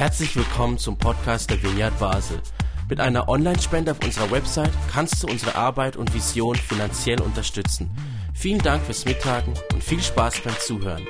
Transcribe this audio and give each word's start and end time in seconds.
Herzlich 0.00 0.34
willkommen 0.34 0.78
zum 0.78 0.96
Podcast 0.96 1.50
der 1.50 1.62
Vineyard 1.62 1.98
Basel. 1.98 2.40
Mit 2.88 3.00
einer 3.00 3.28
Online-Spende 3.28 3.90
auf 3.90 4.02
unserer 4.02 4.30
Website 4.30 4.72
kannst 4.90 5.22
du 5.22 5.26
unsere 5.26 5.56
Arbeit 5.56 5.98
und 5.98 6.14
Vision 6.14 6.56
finanziell 6.56 7.20
unterstützen. 7.20 7.90
Vielen 8.34 8.60
Dank 8.62 8.82
fürs 8.82 9.04
Mittagen 9.04 9.52
und 9.74 9.84
viel 9.84 10.00
Spaß 10.00 10.40
beim 10.40 10.58
Zuhören. 10.58 11.06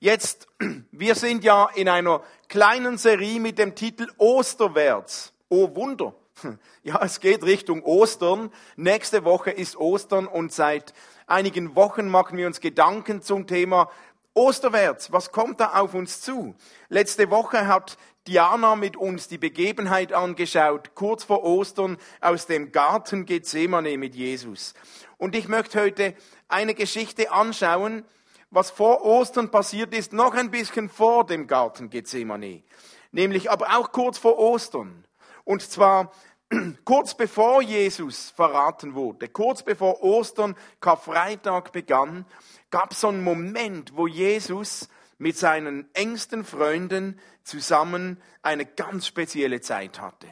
Jetzt, 0.00 0.48
wir 0.90 1.14
sind 1.14 1.44
ja 1.44 1.68
in 1.76 1.88
einer 1.88 2.22
kleinen 2.48 2.98
Serie 2.98 3.38
mit 3.38 3.56
dem 3.56 3.76
Titel 3.76 4.08
Osterwärts. 4.16 5.32
Oh 5.48 5.76
Wunder. 5.76 6.12
Ja, 6.82 7.00
es 7.02 7.20
geht 7.20 7.42
Richtung 7.42 7.82
Ostern. 7.82 8.50
Nächste 8.76 9.24
Woche 9.24 9.50
ist 9.50 9.76
Ostern 9.76 10.26
und 10.26 10.52
seit 10.52 10.94
einigen 11.26 11.76
Wochen 11.76 12.08
machen 12.08 12.38
wir 12.38 12.46
uns 12.46 12.60
Gedanken 12.60 13.20
zum 13.20 13.46
Thema 13.46 13.90
Osterwärts. 14.34 15.12
Was 15.12 15.32
kommt 15.32 15.60
da 15.60 15.74
auf 15.74 15.94
uns 15.94 16.20
zu? 16.20 16.54
Letzte 16.88 17.30
Woche 17.30 17.66
hat 17.66 17.98
Diana 18.26 18.76
mit 18.76 18.96
uns 18.96 19.26
die 19.28 19.38
Begebenheit 19.38 20.12
angeschaut, 20.12 20.94
kurz 20.94 21.24
vor 21.24 21.44
Ostern 21.44 21.96
aus 22.20 22.46
dem 22.46 22.72
Garten 22.72 23.24
Gethsemane 23.24 23.96
mit 23.96 24.14
Jesus. 24.14 24.74
Und 25.16 25.34
ich 25.34 25.48
möchte 25.48 25.80
heute 25.80 26.14
eine 26.46 26.74
Geschichte 26.74 27.32
anschauen, 27.32 28.04
was 28.50 28.70
vor 28.70 29.04
Ostern 29.04 29.50
passiert 29.50 29.94
ist, 29.94 30.12
noch 30.12 30.34
ein 30.34 30.50
bisschen 30.50 30.88
vor 30.88 31.26
dem 31.26 31.46
Garten 31.46 31.90
Gethsemane. 31.90 32.62
Nämlich 33.12 33.50
aber 33.50 33.78
auch 33.78 33.92
kurz 33.92 34.18
vor 34.18 34.38
Ostern. 34.38 35.04
Und 35.44 35.62
zwar 35.62 36.12
kurz 36.84 37.14
bevor 37.14 37.62
Jesus 37.62 38.30
verraten 38.30 38.94
wurde, 38.94 39.28
kurz 39.28 39.62
bevor 39.62 40.02
Ostern, 40.02 40.56
Karfreitag 40.80 41.72
begann, 41.72 42.24
gab 42.70 42.94
so 42.94 43.08
einen 43.08 43.22
Moment, 43.22 43.96
wo 43.96 44.06
Jesus 44.06 44.88
mit 45.18 45.36
seinen 45.36 45.92
engsten 45.94 46.44
Freunden 46.44 47.18
zusammen 47.42 48.22
eine 48.42 48.66
ganz 48.66 49.06
spezielle 49.06 49.60
Zeit 49.60 50.00
hatte. 50.00 50.28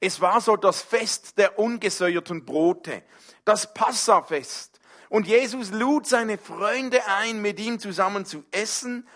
Es 0.00 0.20
war 0.20 0.40
so 0.40 0.56
das 0.56 0.80
Fest 0.80 1.38
der 1.38 1.58
ungesäuerten 1.58 2.44
Brote, 2.44 3.02
das 3.44 3.74
Passafest. 3.74 4.78
Und 5.08 5.26
Jesus 5.26 5.70
lud 5.72 6.06
seine 6.06 6.38
Freunde 6.38 7.00
ein, 7.06 7.40
mit 7.40 7.58
ihm 7.58 7.80
zusammen 7.80 8.24
zu 8.24 8.44
essen 8.50 9.08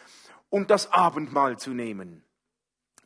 und 0.51 0.71
das 0.71 0.91
Abendmahl 0.91 1.59
zu 1.59 1.71
nehmen. 1.71 2.25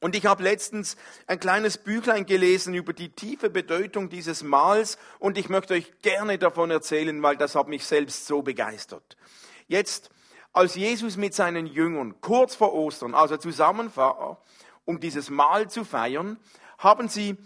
Und 0.01 0.15
ich 0.15 0.27
habe 0.27 0.43
letztens 0.43 0.97
ein 1.27 1.41
kleines 1.41 1.79
Büchlein 1.79 2.27
gelesen 2.27 2.75
über 2.75 2.93
die 2.93 3.09
tiefe 3.09 3.49
Bedeutung 3.49 4.11
dieses 4.11 4.43
Mahls 4.43 4.99
und 5.19 5.39
ich 5.39 5.49
möchte 5.49 5.75
euch 5.75 6.01
gerne 6.03 6.39
davon 6.39 6.71
erzählen, 6.71 7.23
weil 7.23 7.37
das 7.37 7.55
hat 7.55 7.69
mich 7.69 7.87
selbst 7.87 8.27
so 8.27 8.43
begeistert. 8.43 9.17
Jetzt, 9.69 10.11
als 10.53 10.75
Jesus 10.75 11.17
mit 11.17 11.35
seinen 11.35 11.67
Jüngern 11.67 12.21
kurz 12.21 12.55
vor 12.55 12.75
Ostern, 12.75 13.15
also 13.15 13.39
zusammen 13.39 13.91
war, 13.97 14.43
um 14.85 15.01
dieses 15.01 15.31
Mahl 15.31 15.71
zu 15.71 15.85
feiern, 15.85 16.39
haben 16.79 17.09
sie, 17.09 17.37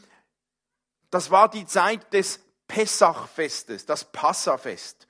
das 1.10 1.30
war 1.30 1.48
die 1.48 1.66
Zeit 1.66 2.12
des 2.12 2.40
Pessachfestes, 2.66 3.86
das 3.86 4.10
Passafest. 4.10 5.06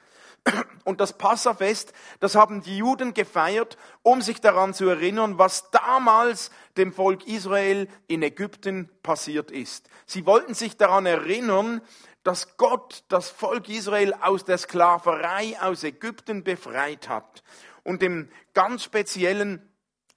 Und 0.91 1.01
das 1.01 1.17
Passafest, 1.17 1.93
das 2.19 2.35
haben 2.35 2.63
die 2.63 2.79
Juden 2.79 3.15
gefeiert, 3.15 3.79
um 4.03 4.23
sich 4.23 4.41
daran 4.41 4.75
zu 4.75 4.89
erinnern, 4.89 5.39
was 5.39 5.71
damals 5.71 6.51
dem 6.77 6.93
Volk 6.93 7.29
Israel 7.29 7.87
in 8.09 8.23
Ägypten 8.23 8.91
passiert 9.05 9.53
ist. 9.53 9.89
Sie 10.05 10.27
wollten 10.27 10.53
sich 10.53 10.77
daran 10.77 11.07
erinnern, 11.07 11.81
dass 12.25 12.57
Gott 12.57 13.05
das 13.09 13.31
Volk 13.31 13.69
Israel 13.69 14.15
aus 14.21 14.45
der 14.45 14.59
Sklaverei 14.59 15.57
aus 15.61 15.85
Ägypten 15.85 16.43
befreit 16.43 17.09
hat. 17.09 17.45
Und 17.85 18.03
im 18.03 18.29
ganz 18.53 18.83
speziellen 18.83 19.67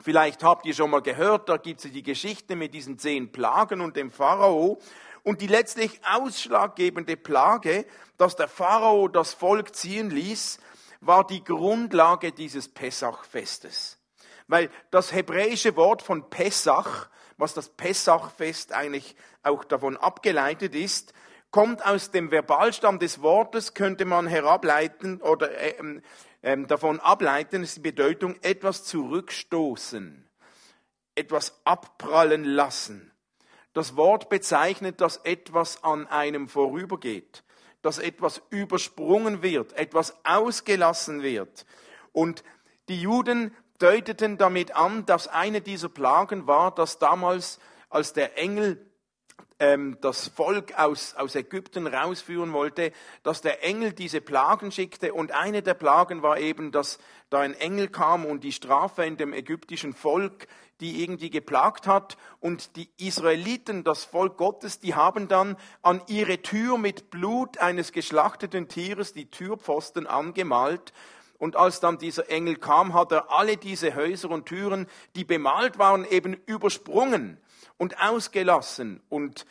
Vielleicht 0.01 0.43
habt 0.43 0.65
ihr 0.65 0.73
schon 0.73 0.89
mal 0.89 1.01
gehört, 1.01 1.47
da 1.47 1.55
gibt 1.55 1.85
es 1.85 1.89
die 1.89 2.03
Geschichte 2.03 2.57
mit 2.57 2.73
diesen 2.73 2.99
zehn 2.99 3.31
Plagen 3.31 3.79
und 3.79 3.95
dem 3.95 4.11
Pharao. 4.11 4.77
Und 5.23 5.41
die 5.41 5.47
letztlich 5.47 6.01
ausschlaggebende 6.05 7.15
Plage, 7.15 7.85
dass 8.17 8.35
der 8.35 8.49
Pharao 8.49 9.07
das 9.07 9.33
Volk 9.33 9.73
ziehen 9.73 10.09
ließ, 10.09 10.59
war 10.99 11.25
die 11.25 11.43
Grundlage 11.43 12.31
dieses 12.31 12.67
Pessachfestes. 12.67 13.99
Weil 14.47 14.69
das 14.91 15.13
hebräische 15.13 15.75
Wort 15.77 16.01
von 16.01 16.29
Pessach, 16.29 17.09
was 17.37 17.53
das 17.53 17.69
Pessachfest 17.69 18.73
eigentlich 18.73 19.15
auch 19.41 19.63
davon 19.63 19.97
abgeleitet 19.97 20.75
ist, 20.75 21.13
kommt 21.51 21.85
aus 21.85 22.11
dem 22.11 22.29
Verbalstamm 22.29 22.99
des 22.99 23.21
Wortes, 23.21 23.73
könnte 23.73 24.05
man 24.05 24.27
herableiten 24.27 25.21
oder 25.21 25.51
äh, 25.57 26.01
äh, 26.41 26.57
davon 26.65 26.99
ableiten, 26.99 27.63
ist 27.63 27.77
die 27.77 27.81
Bedeutung 27.81 28.35
etwas 28.41 28.83
zurückstoßen, 28.83 30.27
etwas 31.15 31.61
abprallen 31.63 32.43
lassen. 32.43 33.12
Das 33.73 33.95
Wort 33.95 34.29
bezeichnet, 34.29 35.01
dass 35.01 35.17
etwas 35.17 35.83
an 35.83 36.07
einem 36.07 36.47
vorübergeht, 36.47 37.43
dass 37.81 37.97
etwas 37.97 38.41
übersprungen 38.49 39.41
wird, 39.41 39.73
etwas 39.73 40.15
ausgelassen 40.23 41.23
wird. 41.23 41.65
Und 42.11 42.43
die 42.87 43.01
Juden 43.01 43.55
deuteten 43.79 44.37
damit 44.37 44.75
an, 44.75 45.05
dass 45.05 45.27
eine 45.27 45.61
dieser 45.61 45.89
Plagen 45.89 46.47
war, 46.47 46.73
dass 46.73 46.99
damals, 46.99 47.59
als 47.89 48.13
der 48.13 48.37
Engel 48.37 48.85
ähm, 49.63 49.97
das 50.01 50.27
Volk 50.27 50.77
aus, 50.77 51.15
aus 51.15 51.35
Ägypten 51.35 51.87
rausführen 51.87 52.51
wollte, 52.51 52.91
dass 53.23 53.41
der 53.41 53.63
Engel 53.63 53.93
diese 53.93 54.19
Plagen 54.19 54.71
schickte. 54.71 55.13
Und 55.13 55.31
eine 55.31 55.61
der 55.61 55.73
Plagen 55.73 56.21
war 56.21 56.37
eben, 56.37 56.71
dass 56.71 56.99
da 57.29 57.39
ein 57.39 57.53
Engel 57.53 57.87
kam 57.87 58.25
und 58.25 58.43
die 58.43 58.51
Strafe 58.51 59.05
in 59.05 59.17
dem 59.17 59.33
ägyptischen 59.33 59.93
Volk 59.93 60.47
die 60.79 61.01
irgendwie 61.01 61.29
geplagt 61.29 61.87
hat. 61.87 62.17
Und 62.41 62.75
die 62.75 62.89
Israeliten, 62.97 63.85
das 63.85 64.03
Volk 64.03 64.35
Gottes, 64.35 64.79
die 64.79 64.95
haben 64.95 65.29
dann 65.29 65.55
an 65.81 66.01
ihre 66.07 66.41
Tür 66.41 66.77
mit 66.77 67.09
Blut 67.09 67.59
eines 67.59 67.93
geschlachteten 67.93 68.67
Tieres 68.67 69.13
die 69.13 69.29
Türpfosten 69.29 70.07
angemalt. 70.07 70.91
Und 71.37 71.55
als 71.55 71.79
dann 71.79 71.99
dieser 71.99 72.29
Engel 72.29 72.57
kam, 72.57 72.93
hat 72.93 73.13
er 73.13 73.31
alle 73.31 73.55
diese 73.55 73.95
Häuser 73.95 74.29
und 74.29 74.45
Türen, 74.45 74.87
die 75.15 75.23
bemalt 75.23 75.77
waren, 75.77 76.03
eben 76.03 76.33
übersprungen 76.47 77.37
und 77.77 77.99
ausgelassen 78.01 79.01
und 79.09 79.45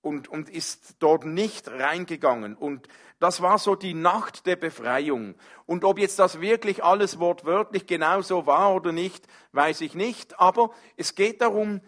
und, 0.00 0.28
und 0.28 0.48
ist 0.48 0.96
dort 1.00 1.24
nicht 1.24 1.68
reingegangen. 1.68 2.56
Und 2.56 2.88
das 3.18 3.42
war 3.42 3.58
so 3.58 3.74
die 3.74 3.94
Nacht 3.94 4.46
der 4.46 4.56
Befreiung. 4.56 5.34
Und 5.66 5.84
ob 5.84 5.98
jetzt 5.98 6.18
das 6.18 6.40
wirklich 6.40 6.84
alles 6.84 7.18
wortwörtlich 7.18 7.86
genauso 7.86 8.46
war 8.46 8.74
oder 8.74 8.92
nicht, 8.92 9.26
weiß 9.52 9.80
ich 9.80 9.94
nicht. 9.94 10.38
Aber 10.38 10.70
es 10.96 11.14
geht 11.14 11.40
darum, 11.40 11.80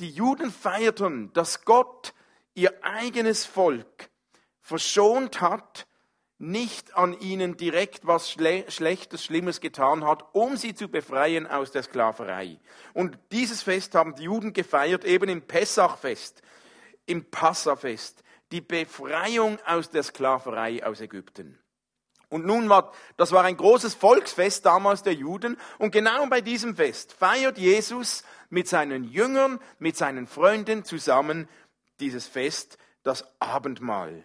die 0.00 0.10
Juden 0.10 0.50
feierten, 0.50 1.32
dass 1.32 1.64
Gott 1.64 2.14
ihr 2.54 2.72
eigenes 2.84 3.44
Volk 3.46 4.10
verschont 4.60 5.40
hat, 5.40 5.86
nicht 6.42 6.96
an 6.96 7.18
ihnen 7.20 7.56
direkt 7.56 8.06
was 8.06 8.30
Schle 8.30 8.64
Schlechtes, 8.68 9.24
Schlimmes 9.24 9.60
getan 9.60 10.04
hat, 10.04 10.24
um 10.34 10.56
sie 10.56 10.74
zu 10.74 10.88
befreien 10.88 11.46
aus 11.46 11.70
der 11.70 11.82
Sklaverei. 11.82 12.58
Und 12.94 13.18
dieses 13.30 13.62
Fest 13.62 13.94
haben 13.94 14.14
die 14.14 14.24
Juden 14.24 14.52
gefeiert, 14.52 15.04
eben 15.04 15.28
im 15.28 15.42
Pessachfest 15.42 16.42
im 17.06 17.30
Passafest, 17.30 18.22
die 18.50 18.60
Befreiung 18.60 19.58
aus 19.66 19.90
der 19.90 20.02
Sklaverei 20.02 20.84
aus 20.84 21.00
Ägypten. 21.00 21.58
Und 22.28 22.46
nun 22.46 22.68
war, 22.68 22.92
das 23.16 23.32
war 23.32 23.44
ein 23.44 23.56
großes 23.56 23.94
Volksfest 23.94 24.64
damals 24.64 25.02
der 25.02 25.14
Juden. 25.14 25.58
Und 25.78 25.90
genau 25.90 26.26
bei 26.26 26.40
diesem 26.40 26.76
Fest 26.76 27.12
feiert 27.12 27.58
Jesus 27.58 28.24
mit 28.48 28.68
seinen 28.68 29.04
Jüngern, 29.04 29.60
mit 29.78 29.96
seinen 29.96 30.26
Freunden 30.26 30.84
zusammen 30.84 31.48
dieses 32.00 32.26
Fest, 32.26 32.78
das 33.02 33.24
Abendmahl. 33.38 34.24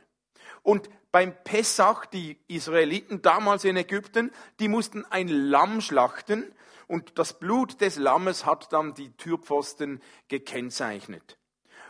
Und 0.68 0.90
beim 1.14 1.34
Pessach, 1.46 2.06
die 2.08 2.38
Israeliten 2.50 3.22
damals 3.22 3.64
in 3.64 3.78
Ägypten, 3.78 4.34
die 4.60 4.68
mussten 4.68 5.06
ein 5.06 5.30
Lamm 5.30 5.80
schlachten 5.80 6.44
und 6.88 7.18
das 7.18 7.40
Blut 7.40 7.80
des 7.80 7.96
Lammes 7.96 8.46
hat 8.46 8.74
dann 8.74 8.94
die 8.94 9.16
Türpfosten 9.16 10.02
gekennzeichnet. 10.28 11.38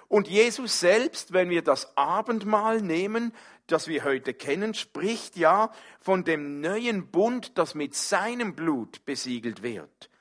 Und 0.08 0.28
Jesus 0.28 0.80
selbst, 0.80 1.34
wenn 1.34 1.50
wir 1.50 1.64
das 1.64 1.98
Abendmahl 1.98 2.84
nehmen, 2.84 3.34
das 3.66 3.88
wir 3.88 4.04
heute 4.04 4.36
kennen, 4.36 4.76
spricht 4.76 5.38
ja 5.38 5.72
von 6.00 6.24
dem 6.24 6.62
neuen 6.62 7.08
Bund, 7.08 7.58
das 7.58 7.74
mit 7.74 7.96
seinem 7.96 8.54
Blut 8.54 9.04
besiegelt 9.06 9.64
wird. 9.64 10.12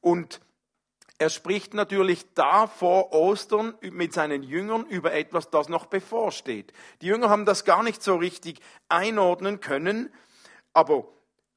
Und 0.00 0.40
er 1.20 1.28
spricht 1.28 1.74
natürlich 1.74 2.32
da 2.32 2.66
vor 2.66 3.12
Ostern 3.12 3.74
mit 3.82 4.14
seinen 4.14 4.42
Jüngern 4.42 4.86
über 4.86 5.12
etwas, 5.12 5.50
das 5.50 5.68
noch 5.68 5.84
bevorsteht. 5.84 6.72
Die 7.02 7.06
Jünger 7.06 7.28
haben 7.28 7.44
das 7.44 7.66
gar 7.66 7.82
nicht 7.82 8.02
so 8.02 8.16
richtig 8.16 8.60
einordnen 8.88 9.60
können, 9.60 10.10
aber 10.72 11.06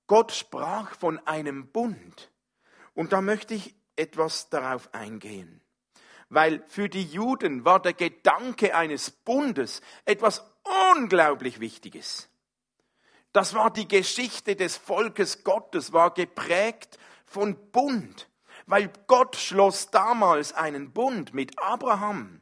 Gott 0.08 0.34
sprach 0.34 0.94
von 0.96 1.18
einem 1.26 1.68
Bund. 1.68 2.30
Und 2.94 3.14
da 3.14 3.22
möchte 3.22 3.54
ich 3.54 3.74
etwas 3.96 4.50
darauf 4.50 4.94
eingehen 4.94 5.62
weil 6.30 6.64
für 6.68 6.90
die 6.90 7.04
Juden 7.04 7.64
war 7.64 7.80
der 7.80 7.94
Gedanke 7.94 8.76
eines 8.76 9.12
Bundes 9.12 9.82
etwas 10.06 10.44
unglaublich 10.96 11.60
Wichtiges. 11.60 12.28
Das 13.34 13.54
war 13.54 13.72
die 13.72 13.88
Geschichte 13.88 14.56
des 14.56 14.76
Volkes 14.76 15.44
Gottes, 15.44 15.94
war 15.94 16.12
geprägt 16.12 16.98
von 17.26 17.56
Bund. 17.72 18.28
Weil 18.66 18.92
Gott 19.08 19.36
schloss 19.36 19.92
damals 19.92 20.54
einen 20.54 20.92
Bund 20.92 21.34
mit 21.34 21.60
Abraham, 21.60 22.42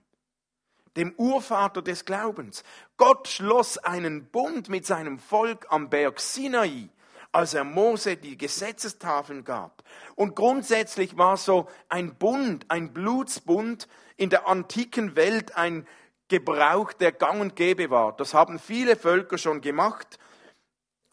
dem 0.96 1.14
Urvater 1.18 1.82
des 1.82 2.06
Glaubens. 2.06 2.64
Gott 2.98 3.28
schloss 3.28 3.78
einen 3.78 4.26
Bund 4.30 4.70
mit 4.70 4.86
seinem 4.86 5.20
Volk 5.20 5.68
am 5.70 5.90
Berg 5.90 6.20
Sinai, 6.20 6.90
als 7.32 7.54
er 7.54 7.64
Mose 7.64 8.18
die 8.18 8.38
Gesetzestafeln 8.38 9.44
gab. 9.44 9.84
Und 10.16 10.36
grundsätzlich 10.36 11.18
war 11.18 11.38
so 11.38 11.68
ein 11.88 12.16
Bund, 12.16 12.66
ein 12.70 12.94
Blutsbund 12.94 13.88
in 14.18 14.30
der 14.30 14.48
antiken 14.48 15.16
Welt 15.16 15.56
ein 15.56 15.88
Gebrauch, 16.28 16.94
der 16.94 17.12
gang 17.12 17.42
und 17.42 17.56
gäbe 17.56 17.90
war. 17.90 18.16
Das 18.16 18.34
haben 18.34 18.60
viele 18.60 18.96
Völker 18.96 19.38
schon 19.38 19.62
gemacht 19.62 20.20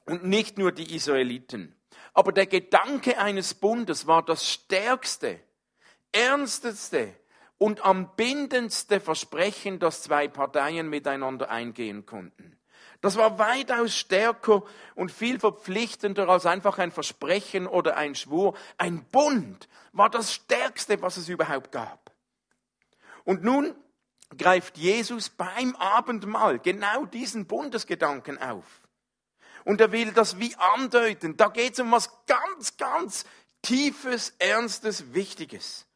und 0.07 0.25
nicht 0.25 0.59
nur 0.59 0.73
die 0.73 0.95
Israeliten. 0.95 1.78
Aber 2.19 2.33
der 2.33 2.47
Gedanke 2.47 3.17
eines 3.19 3.55
Bundes 3.55 4.09
war 4.09 4.25
das 4.25 4.45
stärkste, 4.45 5.39
ernsteste 6.11 7.15
und 7.59 7.85
am 7.85 8.17
bindendste 8.17 8.99
Versprechen, 8.99 9.79
das 9.79 10.03
zwei 10.03 10.27
Parteien 10.27 10.91
miteinander 10.91 11.49
eingehen 11.49 12.07
konnten. 12.07 12.59
Das 13.01 13.17
war 13.17 13.39
weitaus 13.39 13.95
stärker 13.95 14.65
und 14.97 15.13
viel 15.13 15.39
verpflichtender 15.39 16.29
als 16.29 16.45
einfach 16.45 16.79
ein 16.79 16.91
Versprechen 16.91 17.69
oder 17.69 17.97
ein 17.97 18.17
Schwur. 18.17 18.57
Ein 18.79 19.05
Bund 19.05 19.69
war 19.93 20.11
das 20.11 20.35
Stärkste, 20.35 21.01
was 21.01 21.19
es 21.19 21.29
überhaupt 21.29 21.71
gab. 21.71 22.11
Und 23.23 23.45
nun 23.45 23.77
greift 24.37 24.77
Jesus 24.77 25.29
beim 25.31 25.77
Abendmahl 25.77 26.59
genau 26.59 27.05
diesen 27.05 27.47
Bundesgedanken 27.47 28.43
auf. 28.43 28.88
Und 29.65 29.81
er 29.81 29.93
will 29.93 30.13
das 30.13 30.39
wie 30.39 30.55
andeuten. 30.77 31.37
Da 31.37 31.49
geht 31.49 31.75
es 31.75 31.81
um 31.81 31.93
was 31.93 32.11
ganz, 32.27 32.77
ganz 32.77 33.25
Tiefes, 33.63 34.35
Ernstes, 34.39 35.15
Wichtiges. 35.15 35.87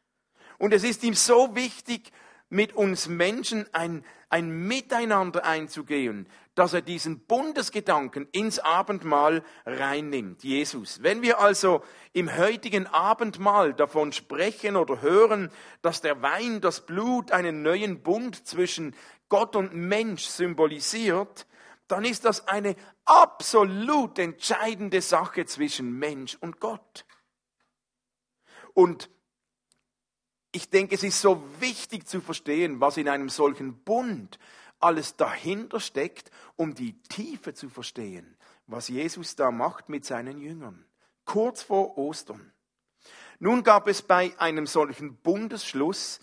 Und 0.59 0.73
es 0.73 0.85
ist 0.85 1.03
ihm 1.05 1.15
so 1.15 1.55
wichtig, 1.55 2.13
mit 2.49 2.75
uns 2.75 3.09
Menschen 3.09 3.67
ein, 3.73 4.05
ein 4.29 4.51
Miteinander 4.67 5.45
einzugehen, 5.45 6.29
dass 6.55 6.75
er 6.75 6.83
diesen 6.83 7.21
Bundesgedanken 7.21 8.29
ins 8.31 8.59
Abendmahl 8.59 9.43
reinnimmt, 9.65 10.45
Jesus. 10.45 11.03
Wenn 11.03 11.23
wir 11.23 11.41
also 11.41 11.83
im 12.13 12.37
heutigen 12.37 12.87
Abendmahl 12.87 13.73
davon 13.73 14.13
sprechen 14.13 14.77
oder 14.77 15.01
hören, 15.01 15.51
dass 15.81 16.03
der 16.03 16.21
Wein, 16.21 16.61
das 16.61 16.85
Blut 16.85 17.33
einen 17.33 17.63
neuen 17.63 18.03
Bund 18.03 18.47
zwischen 18.47 18.95
Gott 19.31 19.57
und 19.57 19.75
Mensch 19.75 20.25
symbolisiert, 20.25 21.47
dann 21.93 22.07
ist 22.07 22.25
das 22.25 22.49
eine 22.49 22.75
absolut 23.05 24.19
entscheidende 24.19 25.03
Sache 25.03 25.45
zwischen 25.45 25.99
Mensch 25.99 26.39
und 26.41 26.59
Gott. 26.59 27.05
Und 28.73 29.11
ich 30.53 30.71
denke, 30.71 30.95
es 30.95 31.03
ist 31.03 31.21
so 31.21 31.43
wichtig 31.61 32.09
zu 32.09 32.23
verstehen, 32.23 32.81
was 32.81 32.97
in 32.97 33.11
einem 33.11 33.29
solchen 33.29 33.85
Bund 33.85 34.39
alles 34.81 35.17
dahinter 35.17 35.81
steckt, 35.81 36.31
um 36.57 36.75
die 36.75 37.01
Tiefe 37.03 37.53
zu 37.53 37.69
verstehen, 37.69 38.39
was 38.67 38.89
Jesus 38.89 39.37
da 39.37 39.51
macht 39.51 39.91
mit 39.91 40.07
seinen 40.07 40.39
Jüngern. 40.39 40.87
Kurz 41.27 41.63
vor 41.63 41.99
Ostern. 41.99 42.55
Nun 43.39 43.65
gab 43.65 43.87
es 43.87 44.01
bei 44.01 44.33
einem 44.39 44.67
solchen 44.67 45.17
Bundesschluss 45.17 46.21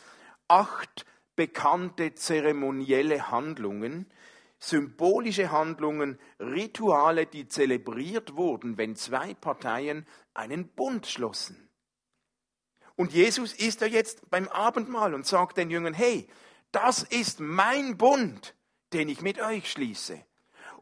acht 0.48 1.06
bekannte 1.36 2.16
zeremonielle 2.16 3.30
Handlungen, 3.30 4.12
symbolische 4.60 5.52
Handlungen, 5.52 6.20
Rituale, 6.40 7.26
die 7.26 7.48
zelebriert 7.48 8.36
wurden, 8.36 8.78
wenn 8.78 8.96
zwei 8.96 9.34
Parteien 9.34 10.06
einen 10.34 10.68
Bund 10.68 11.08
schlossen. 11.08 11.70
Und 12.96 13.14
Jesus 13.14 13.54
ist 13.54 13.80
ja 13.82 13.88
jetzt 13.88 14.30
beim 14.30 14.50
Abendmahl 14.50 15.14
und 15.14 15.26
sagt 15.26 15.58
den 15.58 15.70
Jüngern, 15.70 15.94
hey, 15.94 16.28
das 16.72 17.04
ist 17.04 17.40
mein 17.40 17.98
Bund, 17.98 18.56
den 18.92 19.08
ich 19.08 19.22
mit 19.22 19.42
euch 19.42 19.72
schließe. 19.72 20.24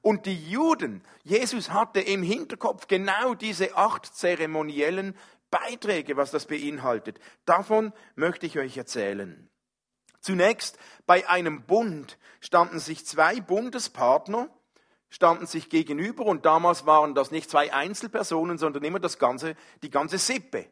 Und 0.01 0.25
die 0.25 0.49
Juden, 0.49 1.03
Jesus 1.23 1.71
hatte 1.71 1.99
im 1.99 2.23
Hinterkopf 2.23 2.87
genau 2.87 3.35
diese 3.35 3.75
acht 3.75 4.05
zeremoniellen 4.05 5.15
Beiträge, 5.51 6.17
was 6.17 6.31
das 6.31 6.45
beinhaltet. 6.45 7.19
Davon 7.45 7.93
möchte 8.15 8.45
ich 8.45 8.57
euch 8.57 8.77
erzählen. 8.77 9.49
Zunächst, 10.27 10.77
bei 11.05 11.29
einem 11.29 11.61
Bund 11.61 12.17
standen 12.41 12.79
sich 12.79 13.05
zwei 13.05 13.39
Bundespartner, 13.39 14.49
standen 15.09 15.45
sich 15.47 15.69
gegenüber 15.69 16.25
und 16.25 16.45
damals 16.45 16.85
waren 16.85 17.15
das 17.15 17.31
nicht 17.31 17.49
zwei 17.49 17.71
Einzelpersonen, 17.71 18.57
sondern 18.57 18.83
immer 18.83 18.99
das 18.99 19.19
ganze, 19.19 19.55
die 19.83 19.89
ganze 19.89 20.17
Sippe 20.17 20.65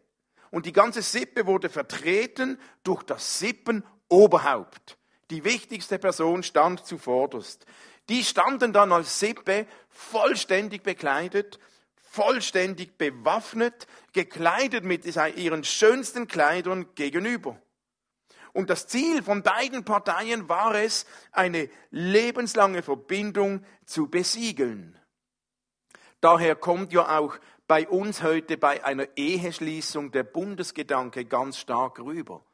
und 0.52 0.66
die 0.66 0.74
ganze 0.74 1.02
Sippe 1.02 1.46
wurde 1.46 1.70
vertreten 1.70 2.60
durch 2.84 3.04
das 3.04 3.40
Sippenoberhaupt. 3.40 4.98
Die 5.30 5.46
wichtigste 5.46 6.00
Person 6.00 6.44
stand 6.44 6.86
zuvorderst. 6.86 7.66
Die 8.10 8.26
standen 8.26 8.74
dann 8.74 8.92
als 8.92 9.22
Sippe 9.22 9.68
vollständig 9.88 10.84
bekleidet, 10.84 11.60
vollständig 11.96 12.98
bewaffnet, 12.98 13.88
gekleidet 14.12 14.84
mit 14.84 15.06
ihren 15.06 15.64
schönsten 15.64 16.28
Kleidern 16.28 16.94
gegenüber. 16.96 17.58
Und 18.56 18.70
das 18.70 18.88
Ziel 18.88 19.22
von 19.22 19.44
beiden 19.44 19.84
Parteien 19.84 20.48
war 20.48 20.74
es, 20.76 21.06
eine 21.34 21.70
lebenslange 21.92 22.84
Verbindung 22.84 23.66
zu 23.86 24.10
besiegeln. 24.10 24.98
Daher 26.22 26.56
kommt 26.56 26.94
ja 26.94 27.20
auch 27.20 27.38
bei 27.68 27.86
uns 27.86 28.24
heute 28.24 28.56
bei 28.58 28.82
einer 28.86 29.10
Eheschließung 29.18 30.12
der 30.12 30.24
Bundesgedanke 30.24 31.26
ganz 31.26 31.58
stark 31.58 32.00
rüber, 32.00 32.46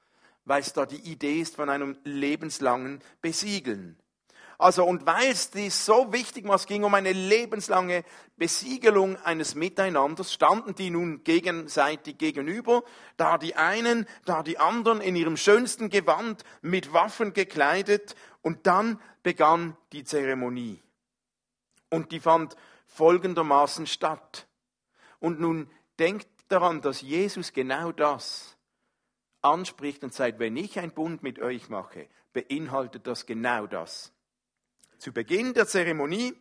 weil 0.44 0.62
es 0.62 0.74
da 0.74 0.88
die 0.88 1.12
Idee 1.12 1.40
ist 1.40 1.58
von 1.58 1.70
einem 1.70 1.96
lebenslangen 2.04 3.04
Besiegeln. 3.22 4.01
Also, 4.62 4.86
und 4.86 5.08
weil 5.08 5.32
es 5.32 5.50
dies 5.50 5.88
so 5.88 6.14
wichtig 6.14 6.48
war, 6.48 6.54
es 6.54 6.68
ging 6.68 6.84
um 6.84 6.94
eine 6.94 7.14
lebenslange 7.14 8.04
Besiegelung 8.38 9.18
eines 9.24 9.56
Miteinanders, 9.56 10.32
standen 10.32 10.76
die 10.76 10.92
nun 10.92 11.24
gegenseitig 11.24 12.20
gegenüber, 12.20 12.84
da 13.18 13.40
die 13.40 13.56
einen, 13.56 14.06
da 14.26 14.44
die 14.44 14.60
anderen 14.60 15.02
in 15.02 15.16
ihrem 15.16 15.36
schönsten 15.36 15.90
Gewand 15.90 16.44
mit 16.62 16.94
Waffen 16.94 17.34
gekleidet, 17.34 18.16
und 18.44 18.68
dann 18.68 19.00
begann 19.24 19.76
die 19.94 20.04
Zeremonie. 20.04 20.80
Und 21.90 22.12
die 22.12 22.20
fand 22.20 22.56
folgendermaßen 22.86 23.88
statt. 23.88 24.48
Und 25.20 25.40
nun 25.40 25.72
denkt 25.98 26.28
daran, 26.50 26.82
dass 26.82 27.02
Jesus 27.02 27.54
genau 27.54 27.92
das 27.92 28.58
anspricht 29.42 30.04
und 30.04 30.14
sagt, 30.14 30.38
wenn 30.38 30.56
ich 30.56 30.78
ein 30.78 30.92
Bund 30.92 31.24
mit 31.24 31.40
euch 31.40 31.70
mache, 31.70 32.08
beinhaltet 32.32 33.08
das 33.08 33.26
genau 33.26 33.66
das. 33.66 34.14
Zu 35.02 35.12
Beginn 35.12 35.56
der 35.56 35.66
Zeremonie 35.66 36.36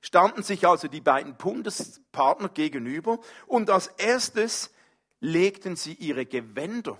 standen 0.00 0.42
sich 0.42 0.66
also 0.66 0.88
die 0.88 1.02
beiden 1.02 1.36
Bundespartner 1.36 2.48
gegenüber 2.48 3.20
und 3.46 3.68
als 3.68 3.88
erstes 3.98 4.72
legten 5.20 5.76
sie 5.76 5.92
ihre 5.92 6.24
Gewänder, 6.24 6.98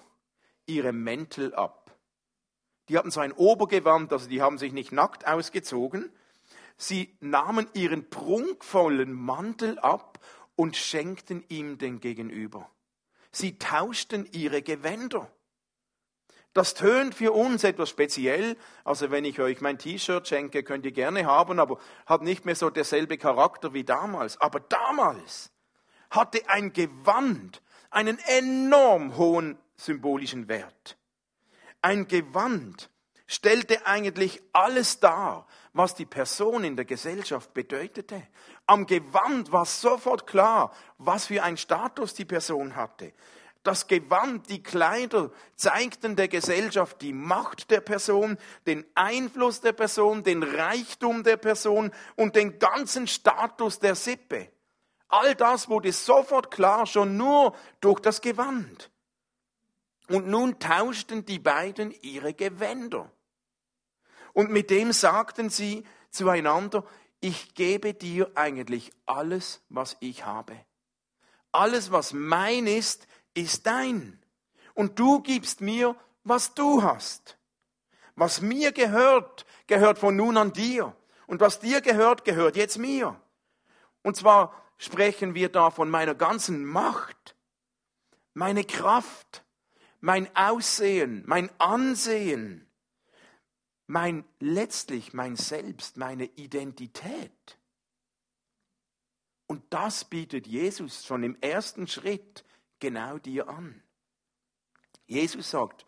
ihre 0.67 0.93
Mäntel 0.93 1.55
ab. 1.55 1.97
Die 2.91 2.99
hatten 2.99 3.11
so 3.11 3.21
ein 3.21 3.33
Obergewand, 3.33 4.13
also 4.13 4.29
die 4.29 4.43
haben 4.43 4.59
sich 4.59 4.75
nicht 4.75 4.93
nackt 4.93 5.27
ausgezogen. 5.27 6.13
Sie 6.77 7.17
nahmen 7.21 7.69
ihren 7.73 8.11
prunkvollen 8.11 9.15
Mantel 9.15 9.79
ab 9.79 10.23
und 10.57 10.77
schenkten 10.77 11.43
ihm 11.49 11.79
den 11.79 12.01
Gegenüber. 12.01 12.71
Sie 13.31 13.57
tauschten 13.57 14.29
ihre 14.31 14.61
Gewänder. 14.61 15.33
Das 16.55 16.75
tönt 16.75 17.15
für 17.15 17.33
uns 17.33 17.65
etwas 17.65 17.89
speziell. 17.89 18.57
Also 18.85 19.11
wenn 19.11 19.25
ich 19.25 19.41
euch 19.41 19.61
mein 19.61 19.79
T-Shirt 19.79 20.29
schenke, 20.29 20.63
könnt 20.63 20.85
ihr 20.85 20.93
gerne 20.93 21.25
haben, 21.25 21.59
aber 21.59 21.79
hat 22.07 22.23
nicht 22.23 22.45
mehr 22.45 22.57
so 22.57 22.69
derselbe 22.69 23.17
Charakter 23.17 23.73
wie 23.73 23.85
damals. 23.85 24.41
Aber 24.41 24.61
damals 24.61 25.51
hatte 26.11 26.49
ein 26.49 26.73
Gewand 26.73 27.63
einen 27.91 28.19
enorm 28.27 29.17
hohen 29.17 29.59
symbolischen 29.77 30.49
Wert. 30.49 30.99
Ein 31.81 32.07
Gewand 32.07 32.91
stellte 33.27 33.87
eigentlich 33.87 34.43
alles 34.53 35.01
dar, 35.01 35.47
was 35.73 35.95
die 35.95 36.05
Person 36.05 36.65
in 36.65 36.77
der 36.77 36.85
Gesellschaft 36.85 37.55
bedeutete. 37.55 38.23
Am 38.67 38.87
Gewand 38.87 39.53
war 39.53 39.65
sofort 39.65 40.27
klar, 40.27 40.73
was 40.99 41.27
für 41.27 41.43
ein 41.43 41.57
Status 41.57 42.13
die 42.13 42.27
Person 42.27 42.77
hatte. 42.77 43.13
Das 43.63 43.87
Gewand, 43.87 44.49
die 44.49 44.63
Kleider 44.63 45.31
zeigten 45.55 46.17
der 46.17 46.27
Gesellschaft 46.27 47.01
die 47.01 47.13
Macht 47.13 47.71
der 47.71 47.81
Person, 47.81 48.37
den 48.67 48.85
Einfluss 48.95 49.61
der 49.61 49.73
Person, 49.73 50.25
den 50.25 50.43
Reichtum 50.43 51.23
der 51.23 51.37
Person 51.37 51.93
und 52.17 52.35
den 52.35 52.59
ganzen 52.59 53.07
Status 53.07 53.79
der 53.79 53.95
Sippe. 53.95 54.51
All 55.09 55.35
das 55.37 55.69
wurde 55.69 55.93
sofort 55.93 56.51
klar, 56.51 56.87
schon 56.87 57.17
nur 57.17 57.55
durch 57.81 58.01
das 58.01 58.21
Gewand. 58.21 58.91
Und 60.09 60.27
nun 60.27 60.59
tauschten 60.59 61.25
die 61.25 61.39
beiden 61.39 61.95
ihre 62.03 62.35
Gewänder. 62.35 63.11
Und 64.33 64.51
mit 64.51 64.71
dem 64.71 64.93
sagten 64.93 65.51
sie 65.51 65.85
zueinander, 66.11 66.85
ich 67.21 67.55
gebe 67.55 67.95
dir 67.95 68.33
eigentlich 68.35 68.91
alles, 69.07 69.63
was 69.69 69.97
ich 70.01 70.25
habe. 70.25 70.57
Alles, 71.53 71.93
was 71.93 72.13
mein 72.13 72.67
ist, 72.67 73.07
ist 73.35 73.67
dein. 73.67 74.19
Und 74.75 74.99
du 74.99 75.21
gibst 75.21 75.61
mir, 75.61 75.97
was 76.25 76.55
du 76.55 76.83
hast. 76.83 77.39
Was 78.15 78.41
mir 78.41 78.73
gehört, 78.73 79.47
gehört 79.67 79.99
von 79.99 80.17
nun 80.17 80.37
an 80.37 80.53
dir. 80.53 80.97
Und 81.27 81.41
was 81.41 81.61
dir 81.61 81.81
gehört, 81.81 82.25
gehört 82.25 82.57
jetzt 82.57 82.79
mir. 82.79 83.21
Und 84.03 84.17
zwar 84.17 84.55
sprechen 84.77 85.35
wir 85.35 85.49
da 85.49 85.71
von 85.71 85.89
meiner 85.89 86.15
ganzen 86.15 86.65
Macht, 86.65 87.37
meine 88.35 88.65
Kraft, 88.65 89.45
mein 90.01 90.35
Aussehen, 90.35 91.23
mein 91.27 91.51
Ansehen, 91.61 92.67
mein 93.87 94.25
letztlich 94.41 95.13
mein 95.13 95.37
Selbst, 95.37 95.97
meine 95.97 96.25
Identität. 96.25 97.59
Und 99.47 99.63
das 99.71 100.05
bietet 100.05 100.47
Jesus 100.47 101.05
schon 101.05 101.23
im 101.23 101.37
ersten 101.41 101.87
Schritt 101.87 102.45
genau 102.83 103.17
dir 103.19 103.49
an. 103.49 103.81
Jesus 105.07 105.51
sagt, 105.51 105.87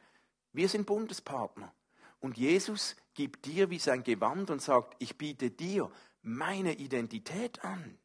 wir 0.53 0.69
sind 0.69 0.87
Bundespartner. 0.87 1.75
Und 2.21 2.39
Jesus 2.39 2.97
gibt 3.15 3.47
dir 3.47 3.69
wie 3.69 3.81
sein 3.81 4.05
Gewand 4.05 4.49
und 4.49 4.63
sagt, 4.63 4.95
ich 5.01 5.19
biete 5.19 5.51
dir 5.51 5.91
meine 6.23 6.75
Identität 6.75 7.65
an. 7.65 7.99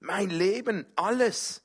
Mein 0.00 0.28
Leben, 0.28 0.86
alles. 0.96 1.64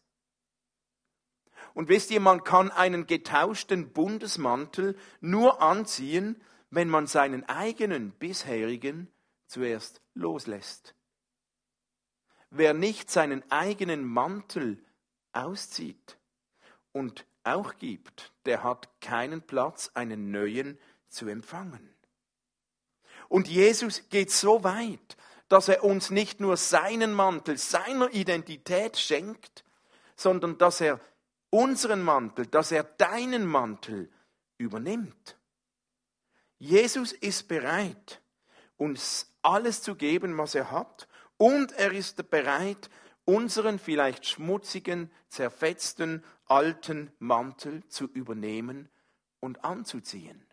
Und 1.74 1.90
wisst 1.90 2.10
ihr, 2.10 2.22
man 2.22 2.44
kann 2.46 2.72
einen 2.72 3.06
getauschten 3.06 3.92
Bundesmantel 3.92 4.98
nur 5.20 5.62
anziehen, 5.62 6.42
wenn 6.70 6.90
man 6.90 7.06
seinen 7.06 7.44
eigenen 7.44 8.12
bisherigen 8.12 9.12
zuerst 9.48 10.02
loslässt. 10.14 10.96
Wer 12.50 12.74
nicht 12.74 13.12
seinen 13.12 13.44
eigenen 13.52 14.06
Mantel 14.06 14.82
auszieht 15.34 16.18
und 16.96 17.26
auch 17.44 17.76
gibt, 17.78 18.32
der 18.46 18.64
hat 18.64 19.02
keinen 19.02 19.42
Platz, 19.42 19.92
einen 19.96 20.32
neuen 20.32 20.80
zu 21.10 21.28
empfangen. 21.28 21.94
Und 23.28 23.50
Jesus 23.50 24.08
geht 24.10 24.32
so 24.32 24.64
weit, 24.64 25.18
dass 25.50 25.68
er 25.68 25.84
uns 25.84 26.10
nicht 26.10 26.40
nur 26.40 26.56
seinen 26.56 27.14
Mantel, 27.14 27.58
seiner 27.58 28.14
Identität 28.14 28.96
schenkt, 28.98 29.66
sondern 30.16 30.58
dass 30.58 30.80
er 30.80 31.02
unseren 31.50 32.02
Mantel, 32.02 32.48
dass 32.48 32.72
er 32.72 32.86
deinen 32.86 33.46
Mantel 33.46 34.10
übernimmt. 34.58 35.38
Jesus 36.60 37.12
ist 37.12 37.50
bereit, 37.50 38.22
uns 38.78 39.36
alles 39.42 39.82
zu 39.82 39.96
geben, 39.96 40.38
was 40.38 40.56
er 40.56 40.72
hat, 40.72 41.10
und 41.36 41.74
er 41.74 41.92
ist 41.92 42.30
bereit, 42.30 42.90
unseren 43.26 43.80
vielleicht 43.80 44.26
schmutzigen, 44.26 45.12
zerfetzten, 45.30 46.24
alten 46.46 47.12
Mantel 47.20 47.86
zu 47.88 48.06
übernehmen 48.06 48.90
und 49.40 49.64
anzuziehen. 49.64 50.46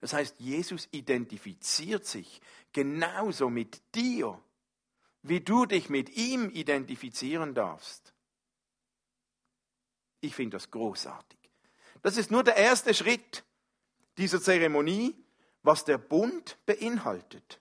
Das 0.00 0.12
heißt, 0.12 0.40
Jesus 0.40 0.88
identifiziert 0.92 2.06
sich 2.06 2.40
genauso 2.72 3.50
mit 3.50 3.82
dir, 3.94 4.42
wie 5.22 5.40
du 5.40 5.66
dich 5.66 5.90
mit 5.90 6.16
ihm 6.16 6.50
identifizieren 6.50 7.54
darfst. 7.54 8.14
Ich 10.20 10.34
finde 10.34 10.56
das 10.56 10.70
großartig. 10.70 11.38
Das 12.02 12.16
ist 12.16 12.30
nur 12.30 12.42
der 12.42 12.56
erste 12.56 12.94
Schritt 12.94 13.44
dieser 14.16 14.40
Zeremonie, 14.40 15.14
was 15.62 15.84
der 15.84 15.98
Bund 15.98 16.58
beinhaltet. 16.64 17.60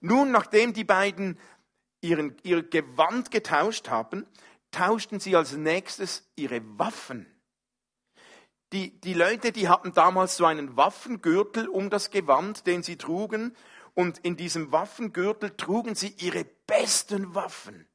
Nun, 0.00 0.30
nachdem 0.30 0.72
die 0.72 0.84
beiden 0.84 1.38
ihren, 2.00 2.36
ihr 2.42 2.62
Gewand 2.62 3.30
getauscht 3.30 3.88
haben, 3.88 4.26
tauschten 4.70 5.20
sie 5.20 5.36
als 5.36 5.52
nächstes 5.52 6.28
ihre 6.36 6.60
Waffen. 6.78 7.26
Die, 8.72 9.00
die 9.00 9.14
Leute, 9.14 9.50
die 9.50 9.68
hatten 9.68 9.94
damals 9.94 10.36
so 10.36 10.44
einen 10.44 10.76
Waffengürtel 10.76 11.68
um 11.68 11.88
das 11.88 12.10
Gewand, 12.10 12.66
den 12.66 12.82
sie 12.82 12.96
trugen, 12.96 13.56
und 13.94 14.18
in 14.18 14.36
diesem 14.36 14.70
Waffengürtel 14.70 15.56
trugen 15.56 15.94
sie 15.94 16.14
ihre 16.18 16.44
besten 16.66 17.34
Waffen. 17.34 17.88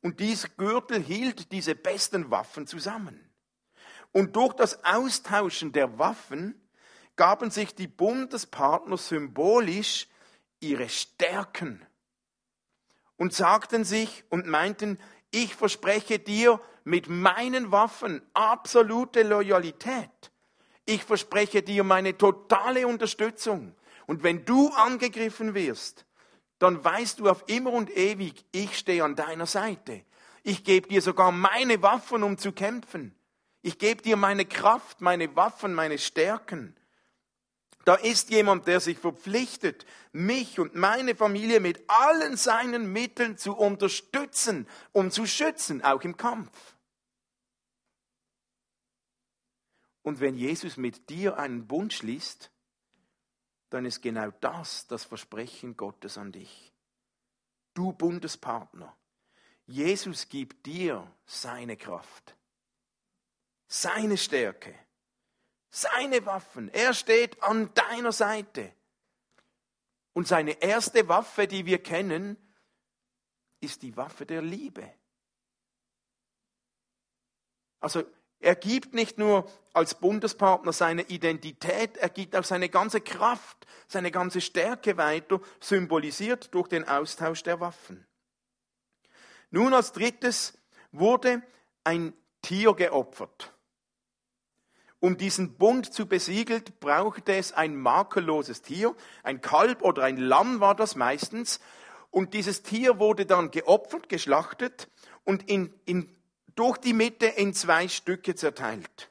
Und 0.00 0.18
dieser 0.18 0.48
Gürtel 0.48 1.00
hielt 1.00 1.52
diese 1.52 1.74
besten 1.74 2.30
Waffen 2.30 2.66
zusammen. 2.66 3.30
Und 4.12 4.34
durch 4.34 4.54
das 4.54 4.84
Austauschen 4.84 5.72
der 5.72 5.98
Waffen 5.98 6.60
gaben 7.14 7.50
sich 7.50 7.74
die 7.74 7.86
Bundespartner 7.86 8.96
symbolisch 8.96 10.08
ihre 10.58 10.88
Stärken 10.88 11.85
und 13.16 13.32
sagten 13.32 13.84
sich 13.84 14.24
und 14.28 14.46
meinten, 14.46 14.98
ich 15.30 15.54
verspreche 15.54 16.18
dir 16.18 16.60
mit 16.84 17.08
meinen 17.08 17.72
Waffen 17.72 18.22
absolute 18.32 19.22
Loyalität. 19.22 20.30
Ich 20.84 21.02
verspreche 21.04 21.62
dir 21.62 21.82
meine 21.82 22.16
totale 22.16 22.86
Unterstützung. 22.86 23.74
Und 24.06 24.22
wenn 24.22 24.44
du 24.44 24.68
angegriffen 24.68 25.54
wirst, 25.54 26.06
dann 26.58 26.82
weißt 26.82 27.18
du 27.18 27.28
auf 27.28 27.44
immer 27.48 27.72
und 27.72 27.94
ewig, 27.94 28.44
ich 28.52 28.78
stehe 28.78 29.04
an 29.04 29.16
deiner 29.16 29.46
Seite. 29.46 30.02
Ich 30.42 30.62
gebe 30.62 30.88
dir 30.88 31.02
sogar 31.02 31.32
meine 31.32 31.82
Waffen, 31.82 32.22
um 32.22 32.38
zu 32.38 32.52
kämpfen. 32.52 33.14
Ich 33.62 33.78
gebe 33.78 34.00
dir 34.00 34.16
meine 34.16 34.44
Kraft, 34.44 35.00
meine 35.00 35.34
Waffen, 35.34 35.74
meine 35.74 35.98
Stärken. 35.98 36.76
Da 37.86 37.94
ist 37.94 38.30
jemand, 38.30 38.66
der 38.66 38.80
sich 38.80 38.98
verpflichtet, 38.98 39.86
mich 40.10 40.58
und 40.58 40.74
meine 40.74 41.14
Familie 41.14 41.60
mit 41.60 41.88
allen 41.88 42.36
seinen 42.36 42.92
Mitteln 42.92 43.38
zu 43.38 43.56
unterstützen, 43.56 44.66
um 44.90 45.12
zu 45.12 45.24
schützen, 45.24 45.84
auch 45.84 46.02
im 46.02 46.16
Kampf. 46.16 46.50
Und 50.02 50.18
wenn 50.18 50.34
Jesus 50.34 50.76
mit 50.76 51.08
dir 51.10 51.38
einen 51.38 51.68
Bund 51.68 51.92
schließt, 51.92 52.50
dann 53.70 53.84
ist 53.84 54.02
genau 54.02 54.32
das 54.40 54.88
das 54.88 55.04
Versprechen 55.04 55.76
Gottes 55.76 56.18
an 56.18 56.32
dich. 56.32 56.72
Du 57.72 57.92
Bundespartner, 57.92 58.96
Jesus 59.64 60.28
gibt 60.28 60.66
dir 60.66 61.08
seine 61.24 61.76
Kraft, 61.76 62.34
seine 63.68 64.18
Stärke 64.18 64.74
seine 65.76 66.24
Waffen. 66.24 66.72
Er 66.72 66.94
steht 66.94 67.42
an 67.42 67.72
deiner 67.74 68.12
Seite. 68.12 68.72
Und 70.14 70.26
seine 70.26 70.62
erste 70.62 71.08
Waffe, 71.08 71.46
die 71.46 71.66
wir 71.66 71.82
kennen, 71.82 72.36
ist 73.60 73.82
die 73.82 73.96
Waffe 73.96 74.24
der 74.24 74.40
Liebe. 74.40 74.90
Also 77.80 78.04
er 78.40 78.54
gibt 78.54 78.94
nicht 78.94 79.18
nur 79.18 79.50
als 79.74 79.94
Bundespartner 79.94 80.72
seine 80.72 81.02
Identität, 81.02 81.98
er 81.98 82.08
gibt 82.08 82.34
auch 82.34 82.44
seine 82.44 82.70
ganze 82.70 83.02
Kraft, 83.02 83.66
seine 83.86 84.10
ganze 84.10 84.40
Stärke 84.40 84.96
weiter, 84.96 85.40
symbolisiert 85.60 86.54
durch 86.54 86.68
den 86.68 86.88
Austausch 86.88 87.42
der 87.42 87.60
Waffen. 87.60 88.06
Nun 89.50 89.74
als 89.74 89.92
drittes 89.92 90.58
wurde 90.92 91.42
ein 91.84 92.14
Tier 92.40 92.74
geopfert. 92.74 93.55
Um 94.98 95.18
diesen 95.18 95.56
Bund 95.58 95.92
zu 95.92 96.06
besiegeln, 96.06 96.62
brauchte 96.80 97.34
es 97.34 97.52
ein 97.52 97.76
makelloses 97.76 98.62
Tier. 98.62 98.94
Ein 99.22 99.40
Kalb 99.40 99.82
oder 99.82 100.04
ein 100.04 100.16
Lamm 100.16 100.60
war 100.60 100.74
das 100.74 100.96
meistens. 100.96 101.60
Und 102.10 102.32
dieses 102.32 102.62
Tier 102.62 102.98
wurde 102.98 103.26
dann 103.26 103.50
geopfert, 103.50 104.08
geschlachtet 104.08 104.88
und 105.24 105.50
in, 105.50 105.74
in, 105.84 106.08
durch 106.54 106.78
die 106.78 106.94
Mitte 106.94 107.26
in 107.26 107.52
zwei 107.52 107.88
Stücke 107.88 108.34
zerteilt. 108.34 109.10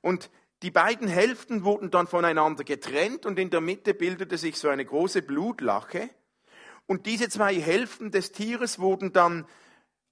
Und 0.00 0.30
die 0.62 0.70
beiden 0.70 1.08
Hälften 1.08 1.64
wurden 1.64 1.90
dann 1.90 2.06
voneinander 2.06 2.64
getrennt 2.64 3.26
und 3.26 3.38
in 3.38 3.50
der 3.50 3.60
Mitte 3.60 3.92
bildete 3.92 4.38
sich 4.38 4.58
so 4.58 4.70
eine 4.70 4.86
große 4.86 5.20
Blutlache. 5.20 6.08
Und 6.86 7.04
diese 7.04 7.28
zwei 7.28 7.54
Hälften 7.60 8.10
des 8.10 8.32
Tieres 8.32 8.78
wurden 8.78 9.12
dann 9.12 9.46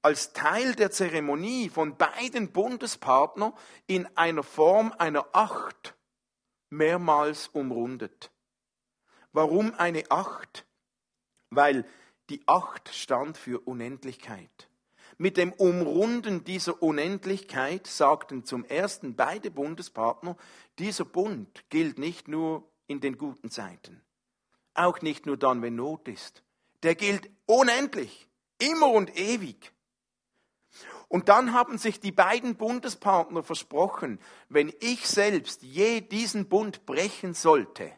als 0.03 0.33
Teil 0.33 0.75
der 0.75 0.91
Zeremonie 0.91 1.69
von 1.69 1.97
beiden 1.97 2.53
Bundespartnern 2.53 3.53
in 3.87 4.07
einer 4.17 4.43
Form 4.43 4.93
einer 4.99 5.27
Acht 5.33 5.97
mehrmals 6.71 7.49
umrundet. 7.49 8.33
Warum 9.33 9.75
eine 9.75 10.11
Acht? 10.11 10.67
Weil 11.51 11.87
die 12.29 12.43
Acht 12.47 12.93
stand 12.93 13.39
für 13.39 13.61
Unendlichkeit. 13.61 14.69
Mit 15.19 15.37
dem 15.37 15.53
Umrunden 15.53 16.45
dieser 16.45 16.83
Unendlichkeit 16.83 17.87
sagten 17.87 18.45
zum 18.45 18.65
ersten 18.65 19.15
beide 19.15 19.51
Bundespartner, 19.51 20.37
dieser 20.79 21.05
Bund 21.05 21.65
gilt 21.69 21.99
nicht 21.99 22.27
nur 22.27 22.69
in 22.87 23.01
den 23.01 23.19
guten 23.19 23.51
Zeiten, 23.51 24.03
auch 24.75 25.01
nicht 25.01 25.27
nur 25.27 25.37
dann, 25.37 25.63
wenn 25.63 25.77
Not 25.77 26.09
ist. 26.09 26.43
Der 26.83 26.95
gilt 26.95 27.31
unendlich, 27.47 28.29
immer 28.59 28.89
und 28.89 29.17
ewig. 29.17 29.73
Und 31.09 31.29
dann 31.29 31.53
haben 31.53 31.77
sich 31.79 32.01
die 32.01 32.13
beiden 32.13 32.57
Bundespartner 32.57 33.43
versprochen, 33.43 34.19
wenn 34.49 34.73
ich 34.81 35.07
selbst 35.07 35.63
je 35.63 36.01
diesen 36.01 36.49
Bund 36.49 36.87
brechen 36.87 37.35
sollte, 37.35 37.93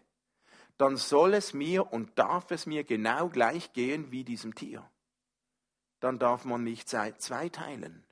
dann 0.78 0.97
soll 0.97 1.35
es 1.35 1.54
mir 1.54 1.93
und 1.93 2.19
darf 2.19 2.50
es 2.50 2.66
mir 2.66 2.83
genau 2.83 3.28
gleich 3.28 3.73
gehen 3.73 4.11
wie 4.11 4.25
diesem 4.25 4.54
Tier. 4.54 4.88
Dann 6.00 6.19
darf 6.19 6.45
man 6.45 6.62
mich 6.62 6.87
zweiteilen. 6.87 8.04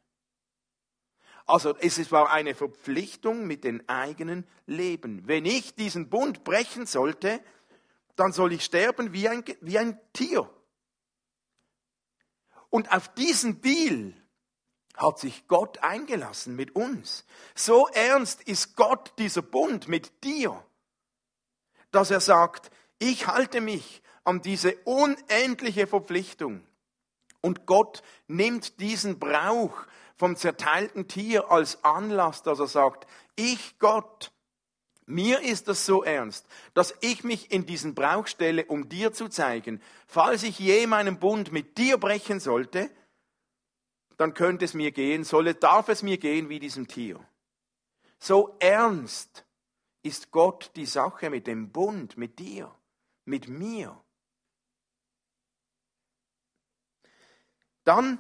Also 1.46 1.76
es 1.78 2.12
war 2.12 2.30
eine 2.30 2.54
Verpflichtung 2.54 3.46
mit 3.46 3.64
dem 3.64 3.82
eigenen 3.88 4.46
Leben. 4.66 5.26
Wenn 5.26 5.44
ich 5.44 5.74
diesen 5.74 6.08
Bund 6.08 6.44
brechen 6.44 6.86
sollte, 6.86 7.42
dann 8.14 8.32
soll 8.32 8.52
ich 8.52 8.64
sterben 8.64 9.12
wie 9.12 9.28
ein, 9.28 9.44
wie 9.60 9.78
ein 9.78 9.98
Tier. 10.12 10.48
Und 12.70 12.92
auf 12.92 13.12
diesen 13.14 13.60
Deal 13.60 14.14
hat 14.94 15.18
sich 15.18 15.48
Gott 15.48 15.78
eingelassen 15.82 16.54
mit 16.56 16.76
uns. 16.76 17.24
So 17.54 17.88
ernst 17.88 18.42
ist 18.42 18.76
Gott 18.76 19.12
dieser 19.18 19.42
Bund 19.42 19.88
mit 19.88 20.24
dir, 20.24 20.62
dass 21.90 22.10
er 22.10 22.20
sagt, 22.20 22.70
ich 22.98 23.26
halte 23.26 23.60
mich 23.60 24.02
an 24.24 24.42
diese 24.42 24.76
unendliche 24.84 25.86
Verpflichtung. 25.86 26.64
Und 27.40 27.66
Gott 27.66 28.02
nimmt 28.28 28.80
diesen 28.80 29.18
Brauch 29.18 29.72
vom 30.16 30.36
zerteilten 30.36 31.08
Tier 31.08 31.50
als 31.50 31.82
Anlass, 31.82 32.42
dass 32.42 32.60
er 32.60 32.68
sagt, 32.68 33.08
ich 33.34 33.78
Gott, 33.80 34.30
mir 35.06 35.40
ist 35.40 35.66
das 35.66 35.84
so 35.84 36.04
ernst, 36.04 36.46
dass 36.74 36.94
ich 37.00 37.24
mich 37.24 37.50
in 37.50 37.66
diesen 37.66 37.94
Brauch 37.94 38.28
stelle, 38.28 38.64
um 38.66 38.88
dir 38.88 39.12
zu 39.12 39.28
zeigen, 39.28 39.82
falls 40.06 40.44
ich 40.44 40.60
je 40.60 40.86
meinen 40.86 41.18
Bund 41.18 41.50
mit 41.50 41.76
dir 41.76 41.98
brechen 41.98 42.38
sollte, 42.38 42.88
dann 44.16 44.34
könnte 44.34 44.64
es 44.64 44.74
mir 44.74 44.92
gehen, 44.92 45.24
solle, 45.24 45.54
darf 45.54 45.88
es 45.88 46.02
mir 46.02 46.18
gehen 46.18 46.48
wie 46.48 46.58
diesem 46.58 46.88
Tier. 46.88 47.20
So 48.18 48.56
ernst 48.60 49.44
ist 50.02 50.30
Gott 50.30 50.70
die 50.76 50.86
Sache 50.86 51.30
mit 51.30 51.46
dem 51.46 51.70
Bund, 51.70 52.16
mit 52.16 52.38
dir, 52.38 52.74
mit 53.24 53.48
mir. 53.48 54.00
Dann 57.84 58.18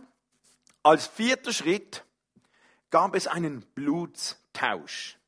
als 0.82 1.06
vierter 1.06 1.52
Schritt 1.52 2.04
gab 2.90 3.14
es 3.14 3.26
einen 3.26 3.62
Blutstausch. 3.74 5.18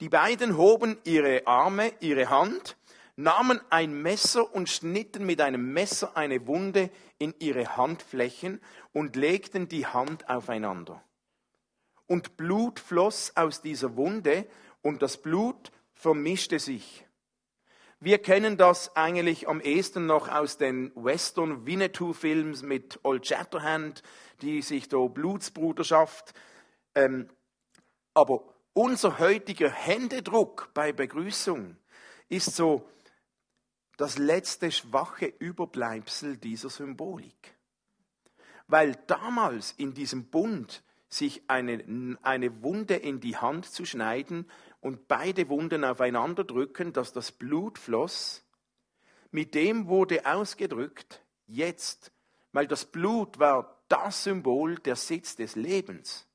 Die 0.00 0.08
beiden 0.08 0.56
hoben 0.56 0.98
ihre 1.04 1.46
Arme, 1.46 1.92
ihre 2.00 2.28
Hand, 2.28 2.76
nahmen 3.16 3.60
ein 3.70 4.00
Messer 4.02 4.54
und 4.54 4.68
schnitten 4.68 5.24
mit 5.24 5.40
einem 5.40 5.72
Messer 5.72 6.16
eine 6.16 6.46
Wunde 6.46 6.90
in 7.18 7.34
ihre 7.38 7.76
Handflächen 7.76 8.60
und 8.92 9.16
legten 9.16 9.68
die 9.68 9.86
Hand 9.86 10.28
aufeinander. 10.28 11.02
Und 12.06 12.36
Blut 12.36 12.80
floss 12.80 13.36
aus 13.36 13.62
dieser 13.62 13.96
Wunde 13.96 14.46
und 14.82 15.02
das 15.02 15.20
Blut 15.20 15.70
vermischte 15.94 16.58
sich. 16.58 17.06
Wir 18.00 18.18
kennen 18.18 18.56
das 18.56 18.96
eigentlich 18.96 19.46
am 19.46 19.60
ehesten 19.60 20.06
noch 20.06 20.28
aus 20.28 20.58
den 20.58 20.90
Western 20.96 21.66
Winnetou 21.66 22.12
Films 22.12 22.62
mit 22.62 22.98
Old 23.04 23.26
Shatterhand, 23.26 24.02
die 24.40 24.60
sich 24.60 24.88
da 24.88 25.06
Blutsbruderschaft. 25.06 26.34
Ähm, 26.96 27.28
aber 28.12 28.42
unser 28.72 29.20
heutiger 29.20 29.70
Händedruck 29.70 30.70
bei 30.74 30.92
Begrüßung 30.92 31.76
ist 32.28 32.56
so 32.56 32.88
das 33.96 34.18
letzte 34.18 34.70
schwache 34.70 35.26
Überbleibsel 35.26 36.36
dieser 36.36 36.70
Symbolik. 36.70 37.56
Weil 38.66 38.96
damals 39.06 39.72
in 39.72 39.94
diesem 39.94 40.30
Bund 40.30 40.82
sich 41.08 41.42
eine, 41.48 42.18
eine 42.22 42.62
Wunde 42.62 42.94
in 42.94 43.20
die 43.20 43.36
Hand 43.36 43.66
zu 43.66 43.84
schneiden 43.84 44.50
und 44.80 45.08
beide 45.08 45.48
Wunden 45.48 45.84
aufeinander 45.84 46.44
drücken, 46.44 46.92
dass 46.92 47.12
das 47.12 47.32
Blut 47.32 47.78
floss, 47.78 48.44
mit 49.30 49.54
dem 49.54 49.88
wurde 49.88 50.26
ausgedrückt, 50.26 51.22
jetzt, 51.46 52.12
weil 52.52 52.66
das 52.66 52.84
Blut 52.84 53.38
war 53.38 53.82
das 53.88 54.24
Symbol, 54.24 54.76
der 54.76 54.96
Sitz 54.96 55.36
des 55.36 55.54
Lebens. 55.54 56.26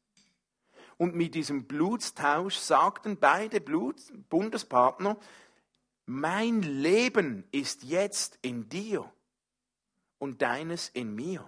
Und 0.98 1.16
mit 1.16 1.36
diesem 1.36 1.66
Blutstausch 1.66 2.56
sagten 2.56 3.18
beide 3.18 3.62
Blut 3.62 3.96
Bundespartner, 4.30 5.17
mein 6.08 6.62
Leben 6.62 7.43
ist 7.52 7.84
jetzt 7.84 8.39
in 8.41 8.70
dir 8.70 9.06
und 10.20 10.41
deines 10.41 10.88
in 10.89 11.13
mir. 11.13 11.46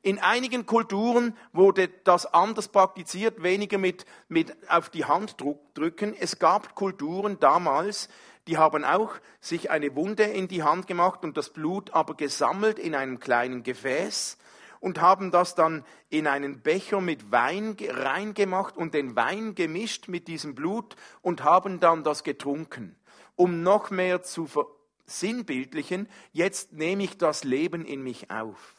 In 0.00 0.18
einigen 0.18 0.64
Kulturen 0.64 1.36
wurde 1.52 1.88
das 1.88 2.26
anders 2.26 2.68
praktiziert, 2.68 3.42
weniger 3.42 3.76
mit, 3.76 4.06
mit 4.28 4.56
auf 4.70 4.88
die 4.88 5.04
Hand 5.04 5.36
drücken. 5.74 6.14
Es 6.18 6.38
gab 6.38 6.74
Kulturen 6.74 7.38
damals, 7.38 8.08
die 8.46 8.56
haben 8.56 8.84
auch 8.84 9.14
sich 9.40 9.70
eine 9.70 9.94
Wunde 9.94 10.22
in 10.22 10.48
die 10.48 10.62
Hand 10.62 10.86
gemacht 10.86 11.22
und 11.22 11.36
das 11.36 11.50
Blut 11.50 11.90
aber 11.92 12.14
gesammelt 12.14 12.78
in 12.78 12.94
einem 12.94 13.20
kleinen 13.20 13.62
Gefäß 13.62 14.38
und 14.80 15.00
haben 15.00 15.30
das 15.30 15.54
dann 15.54 15.84
in 16.08 16.26
einen 16.26 16.60
Becher 16.60 17.00
mit 17.00 17.30
Wein 17.32 17.76
reingemacht 17.80 18.76
und 18.76 18.94
den 18.94 19.16
Wein 19.16 19.54
gemischt 19.54 20.08
mit 20.08 20.28
diesem 20.28 20.54
Blut 20.54 20.96
und 21.22 21.44
haben 21.44 21.80
dann 21.80 22.04
das 22.04 22.24
getrunken, 22.24 22.96
um 23.34 23.62
noch 23.62 23.90
mehr 23.90 24.22
zu 24.22 24.46
versinnbildlichen, 24.46 26.08
jetzt 26.32 26.72
nehme 26.72 27.04
ich 27.04 27.18
das 27.18 27.44
Leben 27.44 27.84
in 27.84 28.02
mich 28.02 28.30
auf. 28.30 28.74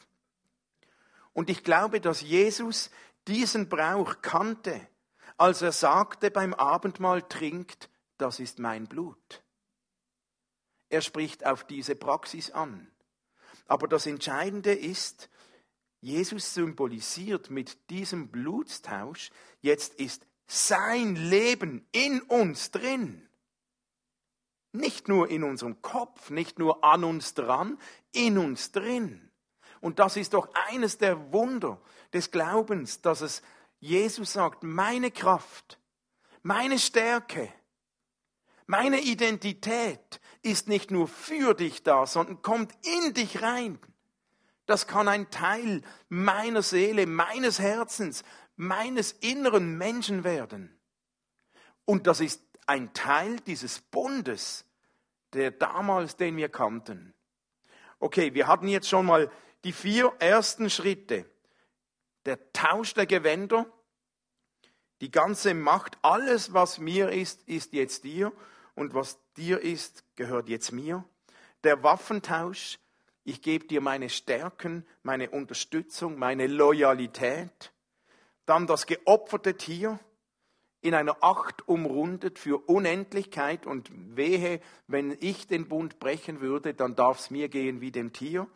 Und 1.32 1.50
ich 1.50 1.62
glaube, 1.62 2.00
dass 2.00 2.20
Jesus 2.20 2.90
diesen 3.28 3.68
Brauch 3.68 4.22
kannte, 4.22 4.80
als 5.36 5.62
er 5.62 5.72
sagte 5.72 6.30
beim 6.30 6.52
Abendmahl 6.54 7.22
trinkt, 7.22 7.90
das 8.16 8.40
ist 8.40 8.58
mein 8.58 8.88
Blut. 8.88 9.42
Er 10.88 11.00
spricht 11.00 11.46
auf 11.46 11.64
diese 11.64 11.94
Praxis 11.94 12.50
an. 12.50 12.90
Aber 13.66 13.86
das 13.86 14.06
Entscheidende 14.06 14.72
ist, 14.72 15.28
Jesus 16.00 16.54
symbolisiert 16.54 17.50
mit 17.50 17.90
diesem 17.90 18.28
Blutstausch, 18.28 19.30
jetzt 19.60 19.94
ist 19.94 20.26
sein 20.46 21.16
Leben 21.16 21.86
in 21.92 22.20
uns 22.22 22.70
drin. 22.70 23.28
Nicht 24.72 25.08
nur 25.08 25.28
in 25.28 25.42
unserem 25.42 25.82
Kopf, 25.82 26.30
nicht 26.30 26.58
nur 26.58 26.84
an 26.84 27.04
uns 27.04 27.34
dran, 27.34 27.78
in 28.12 28.38
uns 28.38 28.70
drin. 28.70 29.30
Und 29.80 29.98
das 29.98 30.16
ist 30.16 30.34
doch 30.34 30.48
eines 30.68 30.98
der 30.98 31.32
Wunder 31.32 31.80
des 32.12 32.30
Glaubens, 32.30 33.00
dass 33.00 33.20
es 33.20 33.42
Jesus 33.80 34.32
sagt, 34.32 34.62
meine 34.62 35.10
Kraft, 35.10 35.78
meine 36.42 36.78
Stärke, 36.78 37.52
meine 38.66 39.00
Identität 39.00 40.20
ist 40.42 40.68
nicht 40.68 40.90
nur 40.90 41.08
für 41.08 41.54
dich 41.54 41.82
da, 41.82 42.06
sondern 42.06 42.42
kommt 42.42 42.72
in 42.86 43.14
dich 43.14 43.42
rein. 43.42 43.78
Das 44.68 44.86
kann 44.86 45.08
ein 45.08 45.30
Teil 45.30 45.80
meiner 46.10 46.60
Seele, 46.60 47.06
meines 47.06 47.58
Herzens, 47.58 48.22
meines 48.54 49.12
inneren 49.12 49.78
Menschen 49.78 50.24
werden. 50.24 50.78
Und 51.86 52.06
das 52.06 52.20
ist 52.20 52.42
ein 52.66 52.92
Teil 52.92 53.40
dieses 53.40 53.80
Bundes, 53.80 54.66
der 55.32 55.52
damals, 55.52 56.16
den 56.16 56.36
wir 56.36 56.50
kannten. 56.50 57.14
Okay, 57.98 58.34
wir 58.34 58.46
hatten 58.46 58.68
jetzt 58.68 58.90
schon 58.90 59.06
mal 59.06 59.30
die 59.64 59.72
vier 59.72 60.12
ersten 60.18 60.68
Schritte. 60.68 61.24
Der 62.26 62.52
Tausch 62.52 62.92
der 62.92 63.06
Gewänder, 63.06 63.64
die 65.00 65.10
ganze 65.10 65.54
Macht, 65.54 65.96
alles, 66.02 66.52
was 66.52 66.76
mir 66.76 67.08
ist, 67.08 67.40
ist 67.48 67.72
jetzt 67.72 68.04
dir 68.04 68.34
und 68.74 68.92
was 68.92 69.18
dir 69.38 69.62
ist, 69.62 70.04
gehört 70.14 70.50
jetzt 70.50 70.72
mir. 70.72 71.06
Der 71.64 71.82
Waffentausch, 71.82 72.78
ich 73.28 73.42
gebe 73.42 73.66
dir 73.66 73.82
meine 73.82 74.08
Stärken, 74.08 74.86
meine 75.02 75.28
Unterstützung, 75.28 76.18
meine 76.18 76.46
Loyalität. 76.46 77.72
Dann 78.46 78.66
das 78.66 78.86
geopferte 78.86 79.54
Tier, 79.54 80.00
in 80.80 80.94
einer 80.94 81.22
Acht 81.22 81.68
umrundet 81.68 82.38
für 82.38 82.56
Unendlichkeit 82.68 83.66
und 83.66 83.90
wehe, 84.16 84.60
wenn 84.86 85.14
ich 85.20 85.46
den 85.46 85.68
Bund 85.68 85.98
brechen 85.98 86.40
würde, 86.40 86.72
dann 86.72 86.96
darf 86.96 87.18
es 87.18 87.30
mir 87.30 87.50
gehen 87.50 87.82
wie 87.82 87.90
dem 87.90 88.14
Tier 88.14 88.46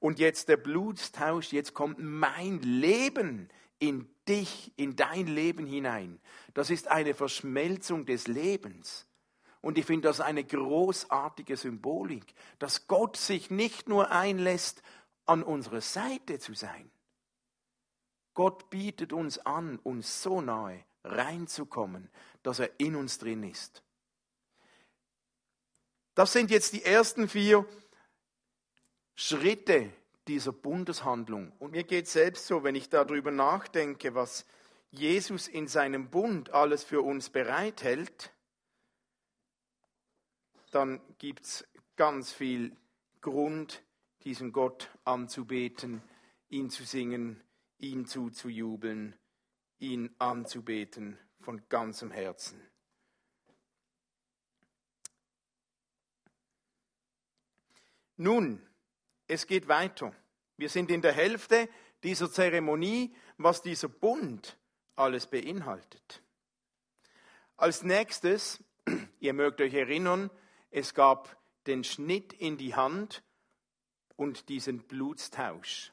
und 0.00 0.18
jetzt 0.18 0.48
der 0.48 0.56
Blutstausch, 0.56 1.52
jetzt 1.52 1.74
kommt 1.74 1.98
mein 1.98 2.60
Leben 2.60 3.50
in 3.78 4.08
dich, 4.26 4.72
in 4.76 4.96
dein 4.96 5.26
Leben 5.26 5.66
hinein. 5.66 6.18
Das 6.54 6.70
ist 6.70 6.88
eine 6.88 7.12
Verschmelzung 7.12 8.06
des 8.06 8.26
Lebens. 8.26 9.06
Und 9.64 9.78
ich 9.78 9.86
finde 9.86 10.08
das 10.08 10.20
eine 10.20 10.44
großartige 10.44 11.56
Symbolik, 11.56 12.34
dass 12.58 12.86
Gott 12.86 13.16
sich 13.16 13.50
nicht 13.50 13.88
nur 13.88 14.10
einlässt, 14.10 14.82
an 15.24 15.42
unserer 15.42 15.80
Seite 15.80 16.38
zu 16.38 16.52
sein. 16.52 16.90
Gott 18.34 18.68
bietet 18.68 19.14
uns 19.14 19.38
an, 19.38 19.78
uns 19.78 20.22
so 20.22 20.42
nahe 20.42 20.84
reinzukommen, 21.02 22.10
dass 22.42 22.58
er 22.58 22.78
in 22.78 22.94
uns 22.94 23.18
drin 23.18 23.42
ist. 23.42 23.82
Das 26.14 26.34
sind 26.34 26.50
jetzt 26.50 26.74
die 26.74 26.84
ersten 26.84 27.26
vier 27.26 27.66
Schritte 29.14 29.90
dieser 30.28 30.52
Bundeshandlung. 30.52 31.52
Und 31.58 31.70
mir 31.70 31.84
geht 31.84 32.06
selbst 32.06 32.46
so, 32.48 32.64
wenn 32.64 32.74
ich 32.74 32.90
darüber 32.90 33.30
nachdenke, 33.30 34.14
was 34.14 34.44
Jesus 34.90 35.48
in 35.48 35.68
seinem 35.68 36.10
Bund 36.10 36.50
alles 36.50 36.84
für 36.84 37.00
uns 37.00 37.30
bereithält, 37.30 38.33
dann 40.74 41.00
gibt 41.18 41.44
es 41.44 41.68
ganz 41.96 42.32
viel 42.32 42.76
Grund, 43.20 43.84
diesen 44.24 44.52
Gott 44.52 44.90
anzubeten, 45.04 46.02
ihn 46.48 46.68
zu 46.68 46.84
singen, 46.84 47.42
ihm 47.78 48.06
zuzujubeln, 48.06 49.14
ihn 49.78 50.14
anzubeten 50.18 51.18
von 51.40 51.62
ganzem 51.68 52.10
Herzen. 52.10 52.60
Nun, 58.16 58.66
es 59.26 59.46
geht 59.46 59.68
weiter. 59.68 60.14
Wir 60.56 60.68
sind 60.68 60.90
in 60.90 61.02
der 61.02 61.12
Hälfte 61.12 61.68
dieser 62.02 62.30
Zeremonie, 62.30 63.14
was 63.36 63.62
dieser 63.62 63.88
Bund 63.88 64.56
alles 64.96 65.26
beinhaltet. 65.26 66.22
Als 67.56 67.82
nächstes, 67.82 68.62
ihr 69.20 69.32
mögt 69.32 69.60
euch 69.60 69.74
erinnern, 69.74 70.30
es 70.74 70.92
gab 70.92 71.36
den 71.68 71.84
Schnitt 71.84 72.32
in 72.32 72.56
die 72.58 72.74
Hand 72.74 73.22
und 74.16 74.48
diesen 74.48 74.80
Blutstausch. 74.80 75.92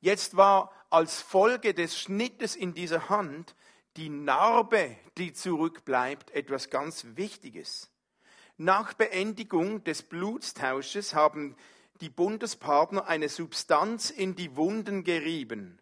Jetzt 0.00 0.38
war 0.38 0.72
als 0.88 1.20
Folge 1.20 1.74
des 1.74 1.98
Schnittes 1.98 2.56
in 2.56 2.72
dieser 2.72 3.10
Hand 3.10 3.54
die 3.96 4.08
Narbe, 4.08 4.96
die 5.18 5.34
zurückbleibt, 5.34 6.30
etwas 6.30 6.70
ganz 6.70 7.04
Wichtiges. 7.16 7.90
Nach 8.56 8.94
Beendigung 8.94 9.84
des 9.84 10.02
Blutstausches 10.02 11.14
haben 11.14 11.54
die 12.00 12.10
Bundespartner 12.10 13.06
eine 13.06 13.28
Substanz 13.28 14.08
in 14.08 14.34
die 14.34 14.56
Wunden 14.56 15.04
gerieben. 15.04 15.78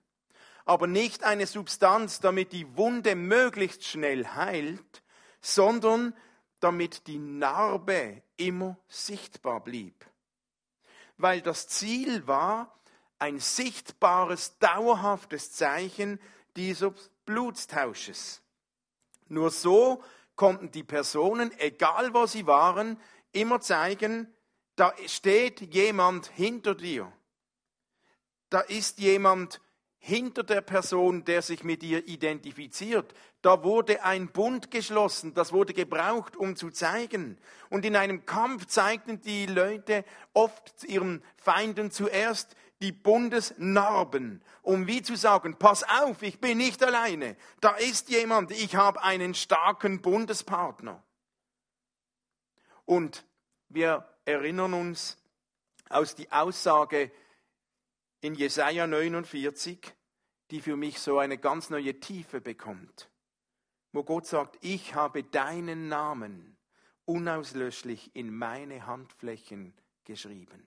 Aber 0.64 0.88
nicht 0.88 1.22
eine 1.22 1.46
Substanz, 1.46 2.18
damit 2.18 2.52
die 2.52 2.76
Wunde 2.76 3.14
möglichst 3.14 3.84
schnell 3.84 4.26
heilt, 4.26 5.02
sondern 5.40 6.14
damit 6.64 7.08
die 7.08 7.18
Narbe 7.18 8.22
immer 8.38 8.78
sichtbar 8.88 9.60
blieb. 9.60 10.06
Weil 11.18 11.42
das 11.42 11.68
Ziel 11.68 12.26
war, 12.26 12.74
ein 13.18 13.38
sichtbares, 13.38 14.56
dauerhaftes 14.60 15.52
Zeichen 15.52 16.18
dieses 16.56 17.10
Blutstausches. 17.26 18.40
Nur 19.28 19.50
so 19.50 20.02
konnten 20.36 20.70
die 20.70 20.84
Personen, 20.84 21.52
egal 21.58 22.14
wo 22.14 22.24
sie 22.24 22.46
waren, 22.46 22.98
immer 23.32 23.60
zeigen, 23.60 24.32
da 24.74 24.94
steht 25.06 25.60
jemand 25.74 26.28
hinter 26.28 26.74
dir. 26.74 27.12
Da 28.48 28.60
ist 28.60 29.00
jemand 29.00 29.60
hinter 30.06 30.42
der 30.42 30.60
Person, 30.60 31.24
der 31.24 31.40
sich 31.40 31.64
mit 31.64 31.82
ihr 31.82 32.06
identifiziert. 32.06 33.14
Da 33.40 33.64
wurde 33.64 34.04
ein 34.04 34.28
Bund 34.28 34.70
geschlossen, 34.70 35.32
das 35.32 35.50
wurde 35.50 35.72
gebraucht, 35.72 36.36
um 36.36 36.56
zu 36.56 36.70
zeigen. 36.70 37.38
Und 37.70 37.86
in 37.86 37.96
einem 37.96 38.26
Kampf 38.26 38.66
zeigten 38.66 39.22
die 39.22 39.46
Leute 39.46 40.04
oft 40.34 40.84
ihren 40.84 41.24
Feinden 41.38 41.90
zuerst 41.90 42.54
die 42.82 42.92
Bundesnarben, 42.92 44.42
um 44.60 44.86
wie 44.86 45.00
zu 45.00 45.16
sagen, 45.16 45.56
pass 45.58 45.84
auf, 45.84 46.20
ich 46.20 46.38
bin 46.38 46.58
nicht 46.58 46.82
alleine, 46.82 47.34
da 47.62 47.70
ist 47.70 48.10
jemand, 48.10 48.50
ich 48.50 48.76
habe 48.76 49.02
einen 49.02 49.32
starken 49.32 50.02
Bundespartner. 50.02 51.02
Und 52.84 53.24
wir 53.70 54.06
erinnern 54.26 54.74
uns 54.74 55.16
aus 55.88 56.14
die 56.14 56.30
Aussage 56.30 57.10
in 58.24 58.34
Jesaja 58.34 58.86
49, 58.86 59.94
die 60.50 60.62
für 60.62 60.76
mich 60.76 60.98
so 60.98 61.18
eine 61.18 61.36
ganz 61.36 61.68
neue 61.68 62.00
Tiefe 62.00 62.40
bekommt, 62.40 63.10
wo 63.92 64.02
Gott 64.02 64.26
sagt, 64.26 64.56
ich 64.62 64.94
habe 64.94 65.24
deinen 65.24 65.88
Namen 65.88 66.56
unauslöschlich 67.04 68.16
in 68.16 68.34
meine 68.34 68.86
Handflächen 68.86 69.74
geschrieben. 70.04 70.66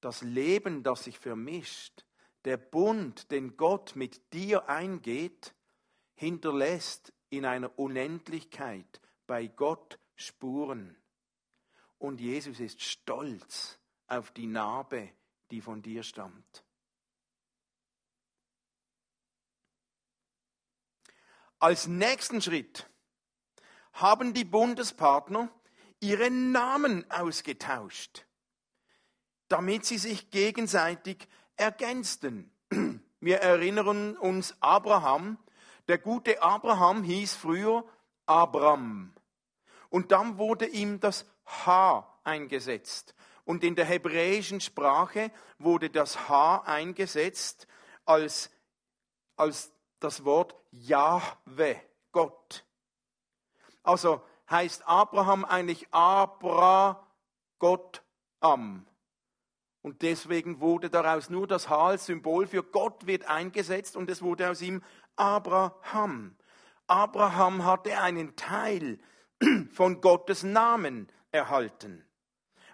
Das 0.00 0.22
Leben, 0.22 0.82
das 0.82 1.04
sich 1.04 1.18
vermischt, 1.18 2.06
der 2.46 2.56
Bund, 2.56 3.30
den 3.30 3.58
Gott 3.58 3.96
mit 3.96 4.32
dir 4.32 4.66
eingeht, 4.66 5.54
hinterlässt 6.14 7.12
in 7.28 7.44
einer 7.44 7.78
Unendlichkeit 7.78 9.02
bei 9.26 9.46
Gott 9.46 9.98
Spuren. 10.16 10.96
Und 11.98 12.18
Jesus 12.18 12.60
ist 12.60 12.80
stolz 12.80 13.78
auf 14.12 14.30
die 14.30 14.46
Narbe, 14.46 15.08
die 15.50 15.62
von 15.62 15.80
dir 15.80 16.02
stammt. 16.02 16.64
Als 21.58 21.86
nächsten 21.86 22.42
Schritt 22.42 22.90
haben 23.94 24.34
die 24.34 24.44
Bundespartner 24.44 25.48
ihre 26.00 26.30
Namen 26.30 27.10
ausgetauscht, 27.10 28.26
damit 29.48 29.86
sie 29.86 29.98
sich 29.98 30.30
gegenseitig 30.30 31.26
ergänzten. 31.56 32.50
Wir 33.20 33.38
erinnern 33.38 34.16
uns 34.18 34.56
Abraham. 34.60 35.38
Der 35.88 35.98
gute 35.98 36.42
Abraham 36.42 37.02
hieß 37.02 37.34
früher 37.34 37.84
Abram. 38.26 39.14
Und 39.88 40.10
dann 40.10 40.36
wurde 40.36 40.66
ihm 40.66 41.00
das 41.00 41.24
H 41.46 42.20
eingesetzt. 42.24 43.14
Und 43.52 43.64
in 43.64 43.74
der 43.74 43.84
hebräischen 43.84 44.62
Sprache 44.62 45.30
wurde 45.58 45.90
das 45.90 46.26
H 46.26 46.62
eingesetzt 46.64 47.66
als, 48.06 48.50
als 49.36 49.70
das 50.00 50.24
Wort 50.24 50.56
Jahwe, 50.70 51.78
Gott. 52.12 52.64
Also 53.82 54.22
heißt 54.48 54.88
Abraham 54.88 55.44
eigentlich 55.44 55.86
Abra, 55.90 57.06
Gott, 57.58 58.02
Am. 58.40 58.86
Und 59.82 60.00
deswegen 60.00 60.60
wurde 60.60 60.88
daraus 60.88 61.28
nur 61.28 61.46
das 61.46 61.68
H 61.68 61.88
als 61.88 62.06
Symbol 62.06 62.46
für 62.46 62.62
Gott 62.62 63.06
wird 63.06 63.26
eingesetzt 63.26 63.96
und 63.96 64.08
es 64.08 64.22
wurde 64.22 64.48
aus 64.48 64.62
ihm 64.62 64.82
Abraham. 65.16 66.38
Abraham 66.86 67.66
hatte 67.66 68.00
einen 68.00 68.34
Teil 68.34 68.98
von 69.74 70.00
Gottes 70.00 70.42
Namen 70.42 71.12
erhalten. 71.32 72.06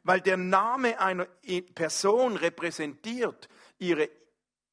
Weil 0.09 0.23
der 0.23 0.39
Name 0.39 0.99
einer 1.01 1.27
Person 1.75 2.39
repräsentiert 2.39 3.47
ihre 3.79 4.09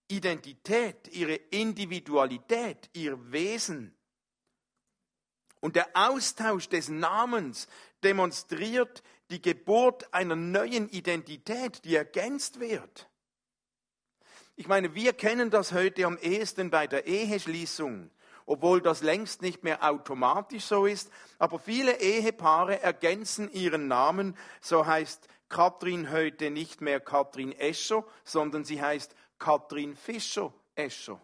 Identität, 0.07 1.09
ihre 1.13 1.35
Individualität, 1.35 2.89
ihr 2.93 3.33
Wesen. 3.33 3.93
Und 5.59 5.75
der 5.75 5.89
Austausch 5.93 6.69
des 6.69 6.87
Namens 6.87 7.67
demonstriert 8.01 9.03
die 9.29 9.41
Geburt 9.41 10.13
einer 10.13 10.37
neuen 10.37 10.87
Identität, 10.87 11.83
die 11.83 11.97
ergänzt 11.97 12.61
wird. 12.61 13.09
Ich 14.55 14.69
meine, 14.69 14.95
wir 14.95 15.11
kennen 15.11 15.49
das 15.49 15.73
heute 15.73 16.05
am 16.05 16.17
ehesten 16.17 16.69
bei 16.69 16.87
der 16.87 17.07
Eheschließung 17.07 18.09
obwohl 18.45 18.81
das 18.81 19.01
längst 19.01 19.41
nicht 19.41 19.63
mehr 19.63 19.83
automatisch 19.83 20.65
so 20.65 20.85
ist. 20.85 21.11
Aber 21.39 21.59
viele 21.59 21.99
Ehepaare 21.99 22.81
ergänzen 22.81 23.51
ihren 23.51 23.87
Namen. 23.87 24.37
So 24.61 24.85
heißt 24.85 25.27
Katrin 25.49 26.11
heute 26.11 26.51
nicht 26.51 26.81
mehr 26.81 26.99
Katrin 26.99 27.51
Escher, 27.51 28.05
sondern 28.23 28.63
sie 28.63 28.81
heißt 28.81 29.15
Katrin 29.39 29.95
Fischer 29.95 30.53
Escher. 30.75 31.19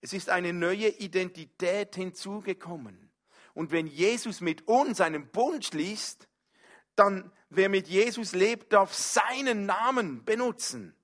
Es 0.00 0.12
ist 0.12 0.30
eine 0.30 0.52
neue 0.52 0.88
Identität 0.88 1.96
hinzugekommen. 1.96 3.10
Und 3.54 3.72
wenn 3.72 3.88
Jesus 3.88 4.40
mit 4.40 4.68
uns 4.68 5.00
einen 5.00 5.28
Bund 5.30 5.64
schließt, 5.64 6.28
dann 6.94 7.32
wer 7.50 7.68
mit 7.68 7.88
Jesus 7.88 8.32
lebt, 8.32 8.72
darf 8.72 8.94
seinen 8.94 9.66
Namen 9.66 10.24
benutzen. 10.24 10.94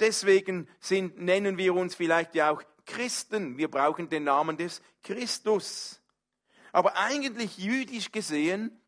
Deswegen 0.00 0.68
sind, 0.80 1.18
nennen 1.18 1.58
wir 1.58 1.74
uns 1.74 1.94
vielleicht 1.94 2.34
ja 2.34 2.50
auch 2.50 2.62
Christen. 2.86 3.58
Wir 3.58 3.70
brauchen 3.70 4.08
den 4.08 4.24
Namen 4.24 4.56
des 4.56 4.80
Christus. 5.02 6.00
Aber 6.72 6.96
eigentlich 6.96 7.58
jüdisch 7.58 8.12
gesehen 8.12 8.80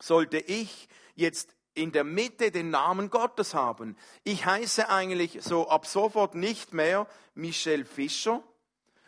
sollte 0.00 0.38
ich 0.38 0.88
jetzt 1.14 1.54
in 1.74 1.92
der 1.92 2.04
Mitte 2.04 2.50
den 2.50 2.70
Namen 2.70 3.10
Gottes 3.10 3.54
haben. 3.54 3.96
Ich 4.24 4.44
heiße 4.44 4.88
eigentlich 4.88 5.38
so 5.42 5.68
ab 5.68 5.86
sofort 5.86 6.34
nicht 6.34 6.74
mehr 6.74 7.06
Michel 7.34 7.84
Fischer, 7.84 8.42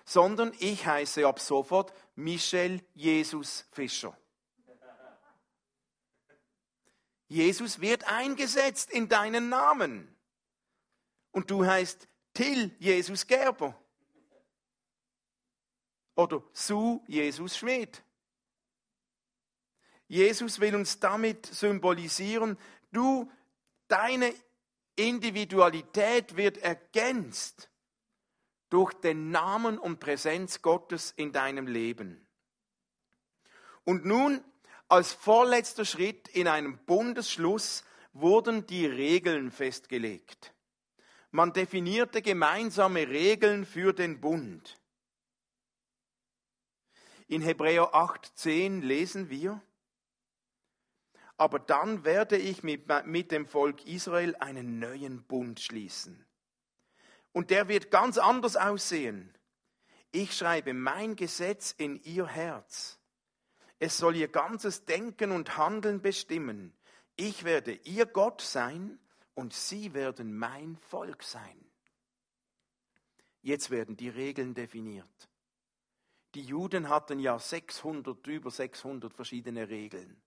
sondern 0.04 0.52
ich 0.58 0.86
heiße 0.86 1.26
ab 1.26 1.40
sofort 1.40 1.92
Michel 2.14 2.80
Jesus 2.94 3.66
Fischer. 3.72 4.16
Jesus 7.28 7.80
wird 7.80 8.04
eingesetzt 8.04 8.90
in 8.90 9.08
deinen 9.08 9.48
Namen 9.48 10.11
und 11.32 11.50
du 11.50 11.66
heißt 11.66 12.08
Till 12.34 12.74
Jesus 12.78 13.26
Gerber. 13.26 13.78
Oder 16.14 16.42
Su 16.52 17.02
Jesus 17.06 17.56
Schmidt. 17.56 18.02
Jesus 20.08 20.60
will 20.60 20.74
uns 20.74 21.00
damit 21.00 21.46
symbolisieren, 21.46 22.58
du, 22.92 23.30
deine 23.88 24.34
Individualität 24.94 26.36
wird 26.36 26.58
ergänzt 26.58 27.70
durch 28.68 28.92
den 28.92 29.30
Namen 29.30 29.78
und 29.78 30.00
Präsenz 30.00 30.60
Gottes 30.60 31.12
in 31.16 31.32
deinem 31.32 31.66
Leben. 31.66 32.26
Und 33.84 34.04
nun, 34.04 34.44
als 34.88 35.12
vorletzter 35.12 35.86
Schritt 35.86 36.28
in 36.28 36.46
einem 36.46 36.78
Bundesschluss, 36.84 37.84
wurden 38.12 38.66
die 38.66 38.84
Regeln 38.84 39.50
festgelegt. 39.50 40.52
Man 41.34 41.54
definierte 41.54 42.20
gemeinsame 42.20 43.08
Regeln 43.08 43.64
für 43.64 43.94
den 43.94 44.20
Bund. 44.20 44.78
In 47.26 47.40
Hebräer 47.40 47.94
8,10 47.94 48.82
lesen 48.82 49.30
wir, 49.30 49.62
aber 51.38 51.58
dann 51.58 52.04
werde 52.04 52.36
ich 52.36 52.62
mit, 52.62 52.86
mit 53.06 53.32
dem 53.32 53.46
Volk 53.46 53.86
Israel 53.86 54.36
einen 54.40 54.78
neuen 54.78 55.24
Bund 55.24 55.58
schließen. 55.58 56.26
Und 57.32 57.48
der 57.48 57.66
wird 57.66 57.90
ganz 57.90 58.18
anders 58.18 58.56
aussehen. 58.56 59.34
Ich 60.10 60.36
schreibe 60.36 60.74
mein 60.74 61.16
Gesetz 61.16 61.74
in 61.78 61.96
ihr 62.02 62.26
Herz. 62.26 63.00
Es 63.78 63.96
soll 63.96 64.16
ihr 64.16 64.28
ganzes 64.28 64.84
Denken 64.84 65.32
und 65.32 65.56
Handeln 65.56 66.02
bestimmen. 66.02 66.76
Ich 67.16 67.44
werde 67.44 67.72
ihr 67.72 68.04
Gott 68.04 68.42
sein 68.42 68.98
und 69.34 69.52
sie 69.52 69.94
werden 69.94 70.36
mein 70.36 70.76
Volk 70.76 71.22
sein. 71.22 71.64
Jetzt 73.42 73.70
werden 73.70 73.96
die 73.96 74.08
Regeln 74.08 74.54
definiert. 74.54 75.28
Die 76.34 76.42
Juden 76.42 76.88
hatten 76.88 77.18
ja 77.18 77.38
600, 77.38 78.26
über 78.26 78.50
600 78.50 79.12
verschiedene 79.12 79.68
Regeln. 79.68 80.22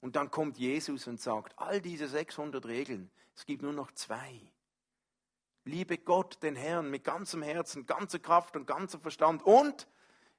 Und 0.00 0.16
dann 0.16 0.30
kommt 0.30 0.58
Jesus 0.58 1.06
und 1.06 1.20
sagt, 1.20 1.58
all 1.58 1.80
diese 1.80 2.08
600 2.08 2.64
Regeln, 2.66 3.10
es 3.34 3.44
gibt 3.46 3.62
nur 3.62 3.72
noch 3.72 3.92
zwei. 3.92 4.40
Liebe 5.64 5.98
Gott, 5.98 6.42
den 6.42 6.56
Herrn, 6.56 6.90
mit 6.90 7.04
ganzem 7.04 7.42
Herzen, 7.42 7.86
ganzer 7.86 8.18
Kraft 8.18 8.56
und 8.56 8.66
ganzer 8.66 8.98
Verstand 8.98 9.42
und 9.42 9.86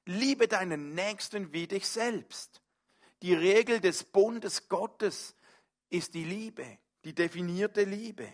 liebe 0.04 0.48
deinen 0.48 0.94
Nächsten 0.94 1.52
wie 1.52 1.66
dich 1.66 1.86
selbst. 1.86 2.60
Die 3.22 3.34
Regel 3.34 3.80
des 3.80 4.04
Bundes 4.04 4.68
Gottes 4.68 5.36
ist 5.88 6.14
die 6.14 6.24
Liebe, 6.24 6.78
die 7.04 7.14
definierte 7.14 7.84
Liebe. 7.84 8.28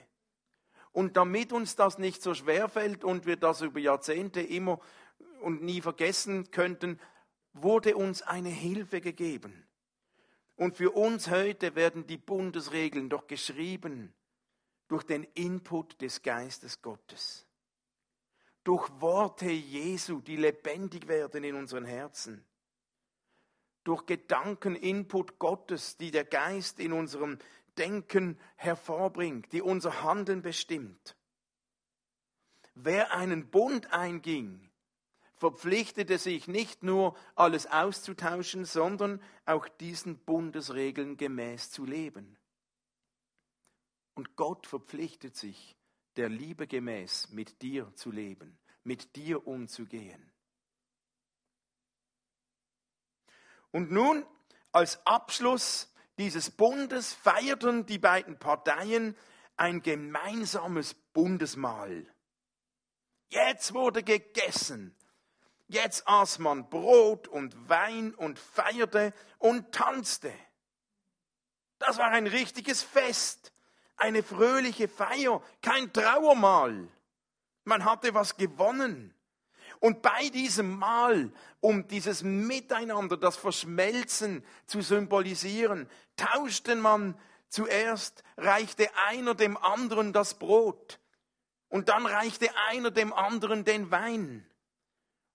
Und 0.92 1.16
damit 1.16 1.52
uns 1.52 1.76
das 1.76 1.98
nicht 1.98 2.22
so 2.22 2.34
schwer 2.34 2.68
fällt 2.68 3.04
und 3.04 3.26
wir 3.26 3.36
das 3.36 3.60
über 3.60 3.80
Jahrzehnte 3.80 4.40
immer 4.40 4.80
und 5.40 5.62
nie 5.62 5.80
vergessen 5.80 6.50
könnten, 6.50 6.98
wurde 7.52 7.96
uns 7.96 8.22
eine 8.22 8.48
Hilfe 8.48 9.00
gegeben. 9.00 9.66
Und 10.56 10.76
für 10.76 10.92
uns 10.92 11.30
heute 11.30 11.74
werden 11.74 12.06
die 12.06 12.16
Bundesregeln 12.16 13.10
doch 13.10 13.26
geschrieben 13.26 14.14
durch 14.88 15.04
den 15.04 15.24
Input 15.34 16.00
des 16.00 16.22
Geistes 16.22 16.80
Gottes. 16.80 17.46
Durch 18.64 18.88
Worte 19.00 19.50
Jesu, 19.50 20.20
die 20.20 20.36
lebendig 20.36 21.08
werden 21.08 21.44
in 21.44 21.56
unseren 21.56 21.84
Herzen. 21.84 22.44
Durch 23.84 24.06
Gedanken-Input 24.06 25.38
Gottes, 25.38 25.96
die 25.96 26.10
der 26.10 26.24
Geist 26.24 26.80
in 26.80 26.92
unserem 26.92 27.38
Denken 27.78 28.38
hervorbringt, 28.56 29.52
die 29.52 29.62
unser 29.62 30.02
Handeln 30.02 30.42
bestimmt. 30.42 31.16
Wer 32.74 33.14
einen 33.14 33.50
Bund 33.50 33.92
einging, 33.92 34.70
verpflichtete 35.36 36.18
sich 36.18 36.48
nicht 36.48 36.82
nur 36.82 37.16
alles 37.34 37.66
auszutauschen, 37.66 38.64
sondern 38.64 39.22
auch 39.44 39.68
diesen 39.68 40.18
Bundesregeln 40.18 41.16
gemäß 41.16 41.70
zu 41.70 41.84
leben. 41.84 42.38
Und 44.14 44.36
Gott 44.36 44.66
verpflichtet 44.66 45.36
sich, 45.36 45.76
der 46.16 46.30
Liebe 46.30 46.66
gemäß 46.66 47.28
mit 47.30 47.60
dir 47.60 47.92
zu 47.94 48.10
leben, 48.10 48.58
mit 48.82 49.16
dir 49.16 49.46
umzugehen. 49.46 50.32
Und 53.70 53.90
nun, 53.90 54.24
als 54.72 55.04
Abschluss 55.06 55.92
dieses 56.18 56.50
Bundes, 56.50 57.12
feierten 57.12 57.86
die 57.86 57.98
beiden 57.98 58.38
Parteien 58.38 59.16
ein 59.56 59.82
gemeinsames 59.82 60.94
Bundesmahl. 60.94 62.06
Jetzt 63.28 63.74
wurde 63.74 64.02
gegessen. 64.02 64.94
Jetzt 65.68 66.06
aß 66.06 66.38
man 66.38 66.70
Brot 66.70 67.26
und 67.26 67.68
Wein 67.68 68.14
und 68.14 68.38
feierte 68.38 69.12
und 69.38 69.72
tanzte. 69.72 70.32
Das 71.78 71.98
war 71.98 72.10
ein 72.10 72.26
richtiges 72.26 72.82
Fest 72.82 73.52
eine 73.96 74.22
fröhliche 74.22 74.88
Feier, 74.88 75.42
kein 75.62 75.92
Trauermahl. 75.92 76.88
Man 77.64 77.84
hatte 77.84 78.14
was 78.14 78.36
gewonnen. 78.36 79.14
Und 79.86 80.02
bei 80.02 80.30
diesem 80.30 80.80
Mahl, 80.80 81.30
um 81.60 81.86
dieses 81.86 82.24
Miteinander, 82.24 83.16
das 83.16 83.36
Verschmelzen 83.36 84.44
zu 84.66 84.82
symbolisieren, 84.82 85.88
tauschte 86.16 86.74
man 86.74 87.16
zuerst, 87.50 88.24
reichte 88.36 88.88
einer 89.06 89.36
dem 89.36 89.56
anderen 89.56 90.12
das 90.12 90.40
Brot 90.40 90.98
und 91.68 91.88
dann 91.88 92.04
reichte 92.04 92.48
einer 92.68 92.90
dem 92.90 93.12
anderen 93.12 93.64
den 93.64 93.92
Wein 93.92 94.44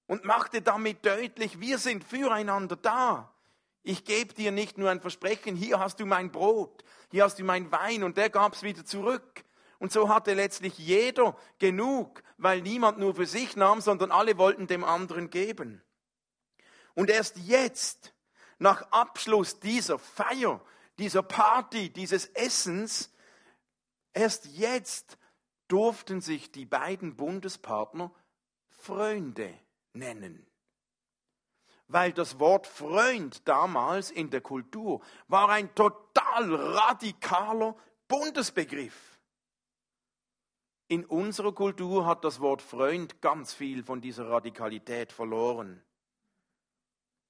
und 0.08 0.26
machte 0.26 0.62
damit 0.62 1.06
deutlich, 1.06 1.62
wir 1.62 1.78
sind 1.78 2.04
füreinander 2.04 2.76
da. 2.76 3.34
Ich 3.84 4.04
gebe 4.04 4.34
dir 4.34 4.52
nicht 4.52 4.78
nur 4.78 4.90
ein 4.90 5.00
Versprechen, 5.00 5.56
hier 5.56 5.80
hast 5.80 6.02
du 6.02 6.06
mein 6.06 6.30
Brot, 6.30 6.84
hier 7.10 7.24
hast 7.24 7.40
du 7.40 7.46
mein 7.46 7.72
Wein 7.72 8.04
und 8.04 8.18
der 8.18 8.30
gab 8.30 8.52
es 8.52 8.64
wieder 8.64 8.84
zurück. 8.84 9.46
Und 9.82 9.92
so 9.92 10.10
hatte 10.10 10.36
letztlich 10.36 10.78
jeder 10.78 11.36
genug, 11.58 12.22
weil 12.38 12.62
niemand 12.62 13.00
nur 13.00 13.16
für 13.16 13.26
sich 13.26 13.56
nahm, 13.56 13.82
sondern 13.82 14.12
alle 14.12 14.38
wollten 14.38 14.68
dem 14.68 14.84
anderen 14.84 15.32
geben. 15.32 15.82
Und 16.94 17.10
erst 17.10 17.38
jetzt, 17.38 18.14
nach 18.60 18.84
Abschluss 18.92 19.60
dieser 19.60 19.98
Feier, 19.98 20.64
dieser 21.00 21.24
Party, 21.24 21.90
dieses 21.90 22.28
Essens, 22.28 23.12
erst 24.14 24.46
jetzt 24.46 25.18
durften 25.68 26.22
sich 26.22 26.52
die 26.52 26.68
beiden 26.68 27.16
Bundespartner 27.16 28.14
Freunde 28.70 29.52
nennen 29.94 30.46
weil 31.88 32.14
das 32.14 32.40
Wort 32.40 32.68
Freund 32.68 33.46
damals 33.46 34.12
in 34.12 34.30
der 34.30 34.40
Kultur 34.40 35.02
war 35.28 35.50
ein 35.50 35.76
total 35.76 36.56
radikaler 36.56 37.76
Bundesbegriff. 38.08 39.11
In 40.92 41.06
unserer 41.06 41.54
Kultur 41.54 42.06
hat 42.06 42.26
das 42.26 42.42
Wort 42.42 42.62
Freund 42.62 43.22
ganz 43.22 43.54
viel 43.54 43.82
von 43.82 44.02
dieser 44.02 44.28
Radikalität 44.28 45.14
verloren. 45.14 45.82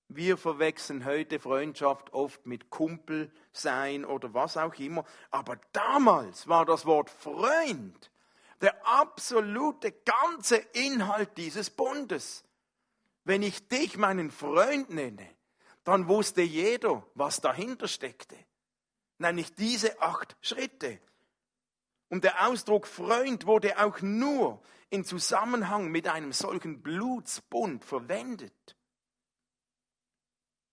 Wir 0.07 0.35
verwechseln 0.35 1.05
heute 1.05 1.37
Freundschaft 1.37 2.11
oft 2.11 2.43
mit 2.47 2.71
Kumpel 2.71 3.31
sein 3.53 4.03
oder 4.03 4.33
was 4.33 4.57
auch 4.57 4.73
immer. 4.79 5.05
Aber 5.29 5.57
damals 5.73 6.47
war 6.47 6.65
das 6.65 6.87
Wort 6.87 7.11
Freund 7.11 8.09
der 8.61 8.83
absolute 8.83 9.91
ganze 9.91 10.55
Inhalt 10.55 11.37
dieses 11.37 11.69
Bundes. 11.69 12.43
Wenn 13.25 13.43
ich 13.43 13.67
dich 13.67 13.95
meinen 13.95 14.31
Freund 14.31 14.89
nenne, 14.89 15.29
dann 15.83 16.07
wusste 16.07 16.41
jeder, 16.41 17.05
was 17.13 17.41
dahinter 17.41 17.87
steckte. 17.87 18.37
Nämlich 19.19 19.53
diese 19.53 20.01
acht 20.01 20.35
Schritte. 20.41 20.99
Und 22.11 22.25
der 22.25 22.45
Ausdruck 22.45 22.87
Freund 22.87 23.45
wurde 23.45 23.81
auch 23.81 24.01
nur 24.01 24.61
in 24.89 25.05
Zusammenhang 25.05 25.89
mit 25.89 26.09
einem 26.09 26.33
solchen 26.33 26.81
Blutsbund 26.81 27.85
verwendet. 27.85 28.75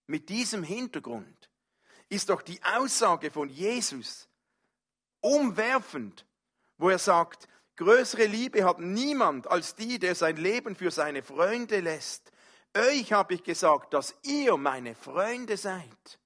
Mit 0.08 0.30
diesem 0.30 0.64
Hintergrund 0.64 1.48
ist 2.08 2.30
doch 2.30 2.42
die 2.42 2.60
Aussage 2.64 3.30
von 3.30 3.48
Jesus 3.48 4.28
umwerfend, 5.20 6.26
wo 6.76 6.90
er 6.90 6.98
sagt, 6.98 7.46
größere 7.76 8.26
Liebe 8.26 8.64
hat 8.64 8.80
niemand 8.80 9.46
als 9.46 9.76
die, 9.76 10.00
der 10.00 10.16
sein 10.16 10.38
Leben 10.38 10.74
für 10.74 10.90
seine 10.90 11.22
Freunde 11.22 11.78
lässt. 11.78 12.32
Euch 12.76 13.12
habe 13.12 13.34
ich 13.34 13.44
gesagt, 13.44 13.94
dass 13.94 14.12
ihr 14.24 14.56
meine 14.56 14.96
Freunde 14.96 15.56
seid. 15.56 16.18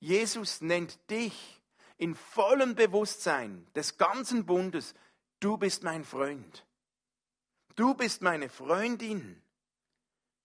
Jesus 0.00 0.60
nennt 0.60 0.98
dich 1.08 1.59
in 2.00 2.14
vollem 2.14 2.74
Bewusstsein 2.74 3.66
des 3.74 3.98
ganzen 3.98 4.46
Bundes, 4.46 4.94
du 5.38 5.58
bist 5.58 5.82
mein 5.82 6.02
Freund. 6.02 6.66
Du 7.76 7.94
bist 7.94 8.22
meine 8.22 8.48
Freundin. 8.48 9.42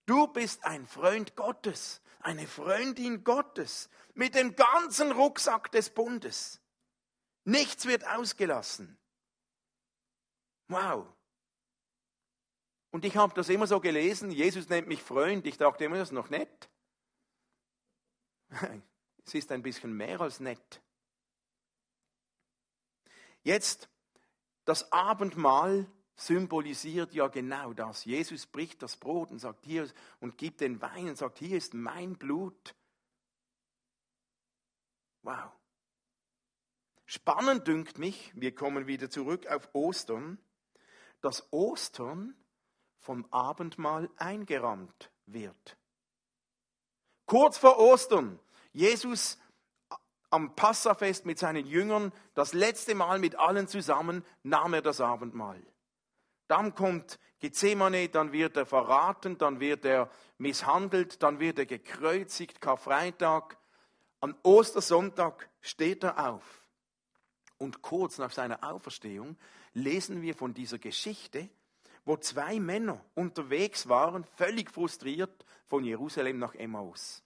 Du 0.04 0.26
bist 0.26 0.62
ein 0.64 0.86
Freund 0.86 1.34
Gottes, 1.34 2.02
eine 2.20 2.46
Freundin 2.46 3.24
Gottes 3.24 3.88
mit 4.12 4.34
dem 4.34 4.54
ganzen 4.54 5.12
Rucksack 5.12 5.72
des 5.72 5.88
Bundes. 5.88 6.60
Nichts 7.44 7.86
wird 7.86 8.06
ausgelassen. 8.06 8.98
Wow. 10.68 11.06
Und 12.90 13.06
ich 13.06 13.16
habe 13.16 13.32
das 13.32 13.48
immer 13.48 13.66
so 13.66 13.80
gelesen, 13.80 14.30
Jesus 14.30 14.68
nennt 14.68 14.88
mich 14.88 15.02
Freund. 15.02 15.46
Ich 15.46 15.56
dachte 15.56 15.84
immer, 15.84 15.96
das 15.96 16.08
ist 16.08 16.12
noch 16.12 16.28
nett. 16.28 16.68
Es 19.24 19.34
ist 19.34 19.50
ein 19.50 19.62
bisschen 19.62 19.92
mehr 19.92 20.20
als 20.20 20.38
nett. 20.38 20.80
Jetzt, 23.46 23.88
das 24.64 24.90
Abendmahl 24.90 25.86
symbolisiert 26.16 27.14
ja 27.14 27.28
genau 27.28 27.72
das. 27.74 28.04
Jesus 28.04 28.44
bricht 28.44 28.82
das 28.82 28.96
Brot 28.96 29.30
und 29.30 29.38
sagt 29.38 29.64
hier 29.64 29.88
und 30.18 30.36
gibt 30.36 30.60
den 30.60 30.82
Wein 30.82 31.10
und 31.10 31.16
sagt, 31.16 31.38
hier 31.38 31.56
ist 31.56 31.72
mein 31.72 32.16
Blut. 32.16 32.74
Wow. 35.22 35.52
spannend 37.04 37.68
dünkt 37.68 37.98
mich, 37.98 38.32
wir 38.34 38.52
kommen 38.52 38.88
wieder 38.88 39.10
zurück 39.10 39.46
auf 39.46 39.68
Ostern, 39.74 40.38
dass 41.20 41.52
Ostern 41.52 42.34
vom 42.98 43.26
Abendmahl 43.32 44.10
eingerahmt 44.16 45.12
wird. 45.26 45.76
Kurz 47.26 47.58
vor 47.58 47.78
Ostern, 47.78 48.40
Jesus 48.72 49.38
am 50.36 50.54
Passafest 50.54 51.24
mit 51.24 51.38
seinen 51.38 51.64
Jüngern, 51.64 52.12
das 52.34 52.52
letzte 52.52 52.94
Mal 52.94 53.18
mit 53.18 53.38
allen 53.38 53.68
zusammen, 53.68 54.22
nahm 54.42 54.74
er 54.74 54.82
das 54.82 55.00
Abendmahl. 55.00 55.62
Dann 56.46 56.74
kommt 56.74 57.18
Gethsemane, 57.38 58.10
dann 58.10 58.32
wird 58.32 58.54
er 58.58 58.66
verraten, 58.66 59.38
dann 59.38 59.60
wird 59.60 59.86
er 59.86 60.10
misshandelt, 60.36 61.22
dann 61.22 61.40
wird 61.40 61.58
er 61.58 61.64
gekreuzigt, 61.64 62.60
Karfreitag. 62.60 63.56
Am 64.20 64.36
Ostersonntag 64.42 65.48
steht 65.62 66.04
er 66.04 66.28
auf. 66.28 66.68
Und 67.56 67.80
kurz 67.80 68.18
nach 68.18 68.30
seiner 68.30 68.62
Auferstehung 68.62 69.38
lesen 69.72 70.20
wir 70.20 70.34
von 70.34 70.52
dieser 70.52 70.78
Geschichte, 70.78 71.48
wo 72.04 72.18
zwei 72.18 72.60
Männer 72.60 73.02
unterwegs 73.14 73.88
waren, 73.88 74.24
völlig 74.36 74.70
frustriert 74.70 75.46
von 75.64 75.82
Jerusalem 75.82 76.38
nach 76.38 76.54
Emmaus. 76.54 77.22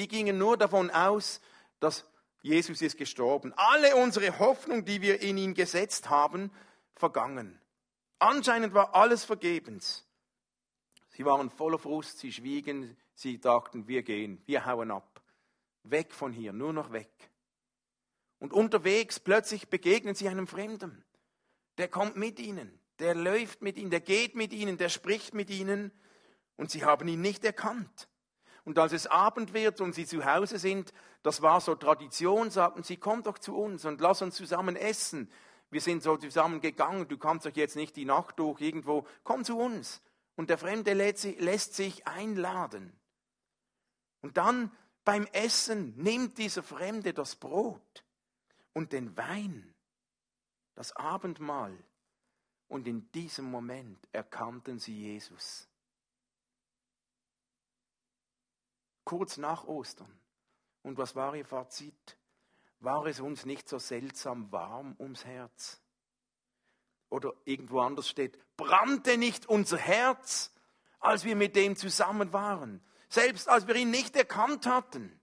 Die 0.00 0.08
gingen 0.08 0.36
nur 0.38 0.56
davon 0.56 0.90
aus, 0.90 1.40
dass 1.80 2.06
Jesus 2.42 2.80
ist 2.80 2.96
gestorben. 2.96 3.52
Alle 3.56 3.96
unsere 3.96 4.38
Hoffnung, 4.38 4.84
die 4.84 5.02
wir 5.02 5.20
in 5.20 5.36
ihn 5.36 5.54
gesetzt 5.54 6.08
haben, 6.08 6.50
vergangen. 6.94 7.60
Anscheinend 8.18 8.74
war 8.74 8.94
alles 8.94 9.24
vergebens. 9.24 10.06
Sie 11.10 11.24
waren 11.24 11.50
voller 11.50 11.78
Frust, 11.78 12.18
sie 12.18 12.32
schwiegen, 12.32 12.96
sie 13.14 13.40
dachten, 13.40 13.88
wir 13.88 14.02
gehen, 14.02 14.42
wir 14.46 14.64
hauen 14.66 14.90
ab. 14.90 15.22
Weg 15.82 16.14
von 16.14 16.32
hier, 16.32 16.52
nur 16.52 16.72
noch 16.72 16.92
weg. 16.92 17.10
Und 18.38 18.52
unterwegs 18.52 19.20
plötzlich 19.20 19.68
begegnen 19.68 20.14
sie 20.14 20.28
einem 20.28 20.46
Fremden. 20.46 21.04
Der 21.78 21.88
kommt 21.88 22.16
mit 22.16 22.38
ihnen, 22.38 22.78
der 22.98 23.14
läuft 23.14 23.62
mit 23.62 23.76
ihnen, 23.76 23.90
der 23.90 24.00
geht 24.00 24.34
mit 24.34 24.52
ihnen, 24.52 24.76
der 24.76 24.88
spricht 24.88 25.34
mit 25.34 25.50
ihnen 25.50 25.92
und 26.56 26.70
sie 26.70 26.84
haben 26.84 27.08
ihn 27.08 27.22
nicht 27.22 27.44
erkannt. 27.44 28.08
Und 28.70 28.78
als 28.78 28.92
es 28.92 29.08
Abend 29.08 29.52
wird 29.52 29.80
und 29.80 29.96
sie 29.96 30.06
zu 30.06 30.24
Hause 30.24 30.60
sind, 30.60 30.94
das 31.24 31.42
war 31.42 31.60
so 31.60 31.74
Tradition, 31.74 32.52
sagten 32.52 32.84
sie, 32.84 32.98
komm 32.98 33.24
doch 33.24 33.36
zu 33.36 33.56
uns 33.56 33.84
und 33.84 34.00
lass 34.00 34.22
uns 34.22 34.36
zusammen 34.36 34.76
essen. 34.76 35.28
Wir 35.70 35.80
sind 35.80 36.04
so 36.04 36.16
zusammen 36.16 36.60
gegangen, 36.60 37.08
du 37.08 37.18
kannst 37.18 37.46
doch 37.46 37.56
jetzt 37.56 37.74
nicht 37.74 37.96
die 37.96 38.04
Nacht 38.04 38.38
durch 38.38 38.60
irgendwo, 38.60 39.08
komm 39.24 39.42
zu 39.44 39.58
uns. 39.58 40.00
Und 40.36 40.50
der 40.50 40.56
Fremde 40.56 40.92
lässt 40.92 41.74
sich 41.74 42.06
einladen. 42.06 42.96
Und 44.20 44.36
dann 44.36 44.70
beim 45.04 45.26
Essen 45.32 45.96
nimmt 45.96 46.38
dieser 46.38 46.62
Fremde 46.62 47.12
das 47.12 47.34
Brot 47.34 48.04
und 48.72 48.92
den 48.92 49.16
Wein, 49.16 49.74
das 50.76 50.94
Abendmahl. 50.94 51.76
Und 52.68 52.86
in 52.86 53.10
diesem 53.10 53.50
Moment 53.50 53.98
erkannten 54.12 54.78
sie 54.78 54.96
Jesus. 54.96 55.69
Kurz 59.04 59.36
nach 59.36 59.64
Ostern. 59.64 60.20
Und 60.82 60.98
was 60.98 61.14
war 61.14 61.34
ihr 61.34 61.44
Fazit? 61.44 62.16
War 62.80 63.04
es 63.06 63.20
uns 63.20 63.44
nicht 63.44 63.68
so 63.68 63.78
seltsam 63.78 64.50
warm 64.52 64.96
ums 64.98 65.24
Herz? 65.24 65.80
Oder 67.10 67.34
irgendwo 67.44 67.80
anders 67.80 68.08
steht, 68.08 68.38
brannte 68.56 69.18
nicht 69.18 69.46
unser 69.46 69.78
Herz, 69.78 70.54
als 71.00 71.24
wir 71.24 71.34
mit 71.34 71.56
dem 71.56 71.76
zusammen 71.76 72.32
waren, 72.32 72.84
selbst 73.08 73.48
als 73.48 73.66
wir 73.66 73.74
ihn 73.74 73.90
nicht 73.90 74.14
erkannt 74.16 74.66
hatten. 74.66 75.20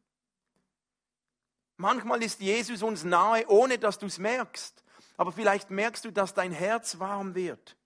Manchmal 1.78 2.24
ist 2.24 2.42
Jesus 2.42 2.84
uns 2.84 3.04
nahe, 3.04 3.48
ohne 3.48 3.78
dass 3.78 4.00
du 4.00 4.08
es 4.08 4.18
merkst. 4.18 4.84
Aber 5.16 5.32
vielleicht 5.32 5.70
merkst 5.72 6.06
du, 6.06 6.12
dass 6.12 6.34
dein 6.34 6.52
Herz 6.52 7.00
warm 7.00 7.36
wird 7.36 7.77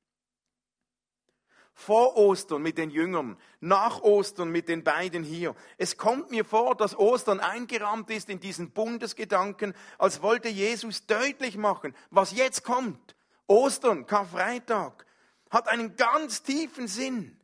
vor 1.73 2.15
Ostern 2.17 2.61
mit 2.61 2.77
den 2.77 2.89
Jüngern, 2.89 3.37
nach 3.59 4.01
Ostern 4.01 4.49
mit 4.49 4.67
den 4.67 4.83
beiden 4.83 5.23
hier. 5.23 5.55
Es 5.77 5.97
kommt 5.97 6.31
mir 6.31 6.45
vor, 6.45 6.75
dass 6.75 6.97
Ostern 6.97 7.39
eingerahmt 7.39 8.09
ist 8.09 8.29
in 8.29 8.39
diesen 8.39 8.71
Bundesgedanken, 8.71 9.73
als 9.97 10.21
wollte 10.21 10.49
Jesus 10.49 11.05
deutlich 11.07 11.57
machen, 11.57 11.95
was 12.09 12.33
jetzt 12.33 12.63
kommt. 12.63 13.15
Ostern, 13.47 14.05
Karfreitag, 14.05 15.05
hat 15.49 15.67
einen 15.67 15.95
ganz 15.95 16.43
tiefen 16.43 16.87
Sinn. 16.87 17.37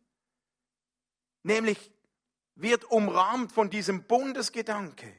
Nämlich 1.43 1.91
wird 2.55 2.85
umrahmt 2.85 3.51
von 3.51 3.69
diesem 3.69 4.03
Bundesgedanke. 4.03 5.13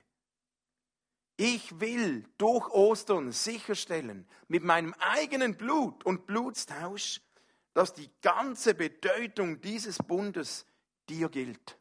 Ich 1.36 1.78
will 1.78 2.24
durch 2.36 2.68
Ostern 2.70 3.30
sicherstellen, 3.30 4.26
mit 4.48 4.64
meinem 4.64 4.92
eigenen 4.98 5.56
Blut 5.56 6.04
und 6.04 6.26
Blutstausch, 6.26 7.20
dass 7.78 7.94
die 7.94 8.10
ganze 8.22 8.74
Bedeutung 8.74 9.60
dieses 9.60 9.98
Bundes 9.98 10.66
dir 11.08 11.28
gilt. 11.28 11.78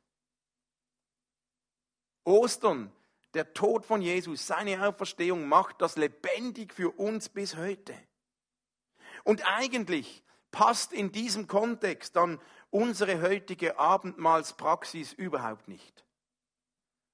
Ostern, 2.23 2.91
der 3.33 3.51
Tod 3.55 3.83
von 3.83 4.03
Jesus, 4.03 4.45
seine 4.45 4.87
Auferstehung 4.87 5.47
macht 5.47 5.81
das 5.81 5.95
lebendig 5.95 6.71
für 6.71 6.91
uns 6.91 7.29
bis 7.29 7.55
heute. 7.55 7.95
Und 9.23 9.41
eigentlich 9.47 10.23
passt 10.51 10.93
in 10.93 11.11
diesem 11.11 11.47
Kontext 11.47 12.15
dann 12.15 12.39
unsere 12.69 13.19
heutige 13.23 13.79
Abendmahlspraxis 13.79 15.13
überhaupt 15.13 15.67
nicht. 15.67 16.05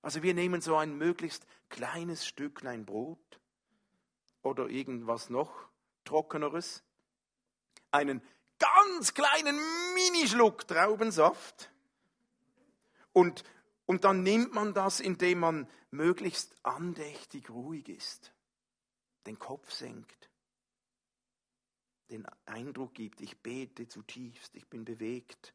Also 0.02 0.24
wir 0.24 0.34
nehmen 0.34 0.60
so 0.60 0.76
ein 0.76 0.98
möglichst 0.98 1.48
kleines 1.69 2.28
Stücklein 2.28 2.84
Brot 2.86 3.39
oder 4.41 4.67
irgendwas 4.67 5.30
noch 5.30 5.69
trockeneres, 6.04 6.84
einen 7.89 8.22
ganz 8.84 9.13
kleinen 9.13 9.60
Minischluck 9.93 10.67
Traubensaft. 10.67 11.69
Und, 13.12 13.43
und 13.86 14.04
dann 14.04 14.24
nimmt 14.24 14.54
man 14.54 14.74
das, 14.74 15.00
indem 15.00 15.39
man 15.39 15.69
möglichst 15.91 16.56
andächtig 16.63 17.50
ruhig 17.50 17.89
ist, 17.89 18.34
den 19.26 19.38
Kopf 19.38 19.72
senkt, 19.72 20.30
den 22.10 22.26
Eindruck 22.46 22.93
gibt, 22.93 23.22
ich 23.22 23.38
bete 23.39 23.88
zutiefst, 23.88 24.56
ich 24.56 24.67
bin 24.67 24.86
bewegt. 24.86 25.54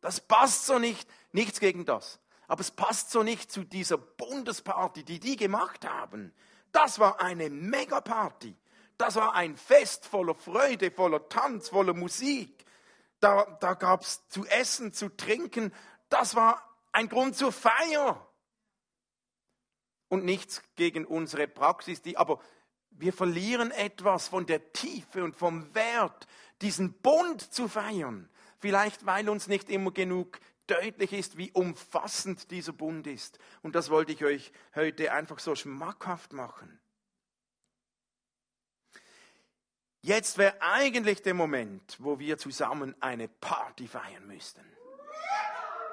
Das 0.00 0.20
passt 0.20 0.66
so 0.66 0.78
nicht, 0.78 1.08
nichts 1.32 1.60
gegen 1.60 1.84
das. 1.84 2.20
Aber 2.46 2.60
es 2.60 2.70
passt 2.70 3.10
so 3.10 3.22
nicht 3.22 3.50
zu 3.50 3.64
dieser 3.64 3.96
Bundesparty, 3.96 5.02
die 5.02 5.18
die 5.18 5.36
gemacht 5.36 5.88
haben. 5.88 6.34
Das 6.72 6.98
war 6.98 7.20
eine 7.20 7.48
Megaparty. 7.48 8.54
Das 8.96 9.16
war 9.16 9.34
ein 9.34 9.56
Fest 9.56 10.06
voller 10.06 10.34
Freude, 10.34 10.90
voller 10.90 11.28
Tanz, 11.28 11.68
voller 11.70 11.94
Musik. 11.94 12.64
Da, 13.20 13.44
da 13.60 13.74
gab 13.74 14.02
es 14.02 14.26
zu 14.28 14.46
essen, 14.46 14.92
zu 14.92 15.08
trinken. 15.08 15.72
Das 16.08 16.34
war 16.34 16.62
ein 16.92 17.08
Grund 17.08 17.36
zur 17.36 17.52
Feier. 17.52 18.28
Und 20.08 20.24
nichts 20.24 20.62
gegen 20.76 21.06
unsere 21.06 21.48
Praxis, 21.48 22.02
die, 22.02 22.16
aber 22.16 22.40
wir 22.90 23.12
verlieren 23.12 23.70
etwas 23.72 24.28
von 24.28 24.46
der 24.46 24.72
Tiefe 24.72 25.24
und 25.24 25.34
vom 25.34 25.74
Wert, 25.74 26.26
diesen 26.62 26.92
Bund 26.92 27.40
zu 27.40 27.68
feiern. 27.68 28.28
Vielleicht, 28.58 29.04
weil 29.06 29.28
uns 29.28 29.48
nicht 29.48 29.68
immer 29.68 29.90
genug 29.90 30.38
deutlich 30.66 31.12
ist, 31.12 31.36
wie 31.36 31.50
umfassend 31.52 32.50
dieser 32.50 32.72
Bund 32.72 33.06
ist. 33.06 33.38
Und 33.62 33.74
das 33.74 33.90
wollte 33.90 34.12
ich 34.12 34.24
euch 34.24 34.52
heute 34.74 35.12
einfach 35.12 35.38
so 35.38 35.54
schmackhaft 35.54 36.32
machen. 36.32 36.80
Jetzt 40.04 40.36
wäre 40.36 40.60
eigentlich 40.60 41.22
der 41.22 41.32
Moment, 41.32 41.96
wo 41.98 42.18
wir 42.18 42.36
zusammen 42.36 42.94
eine 43.00 43.26
Party 43.26 43.88
feiern 43.88 44.26
müssten. 44.26 44.60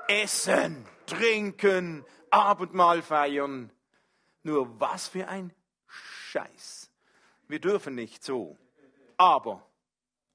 Essen, 0.10 0.86
trinken, 1.06 2.04
Abendmahl 2.30 3.04
feiern. 3.04 3.72
Nur 4.44 4.78
was 4.82 5.08
für 5.08 5.30
ein 5.30 5.54
Scheiß. 5.88 6.92
Wir 7.48 7.62
dürfen 7.62 7.96
nicht 7.96 8.22
so. 8.22 8.58
Aber, 9.16 9.66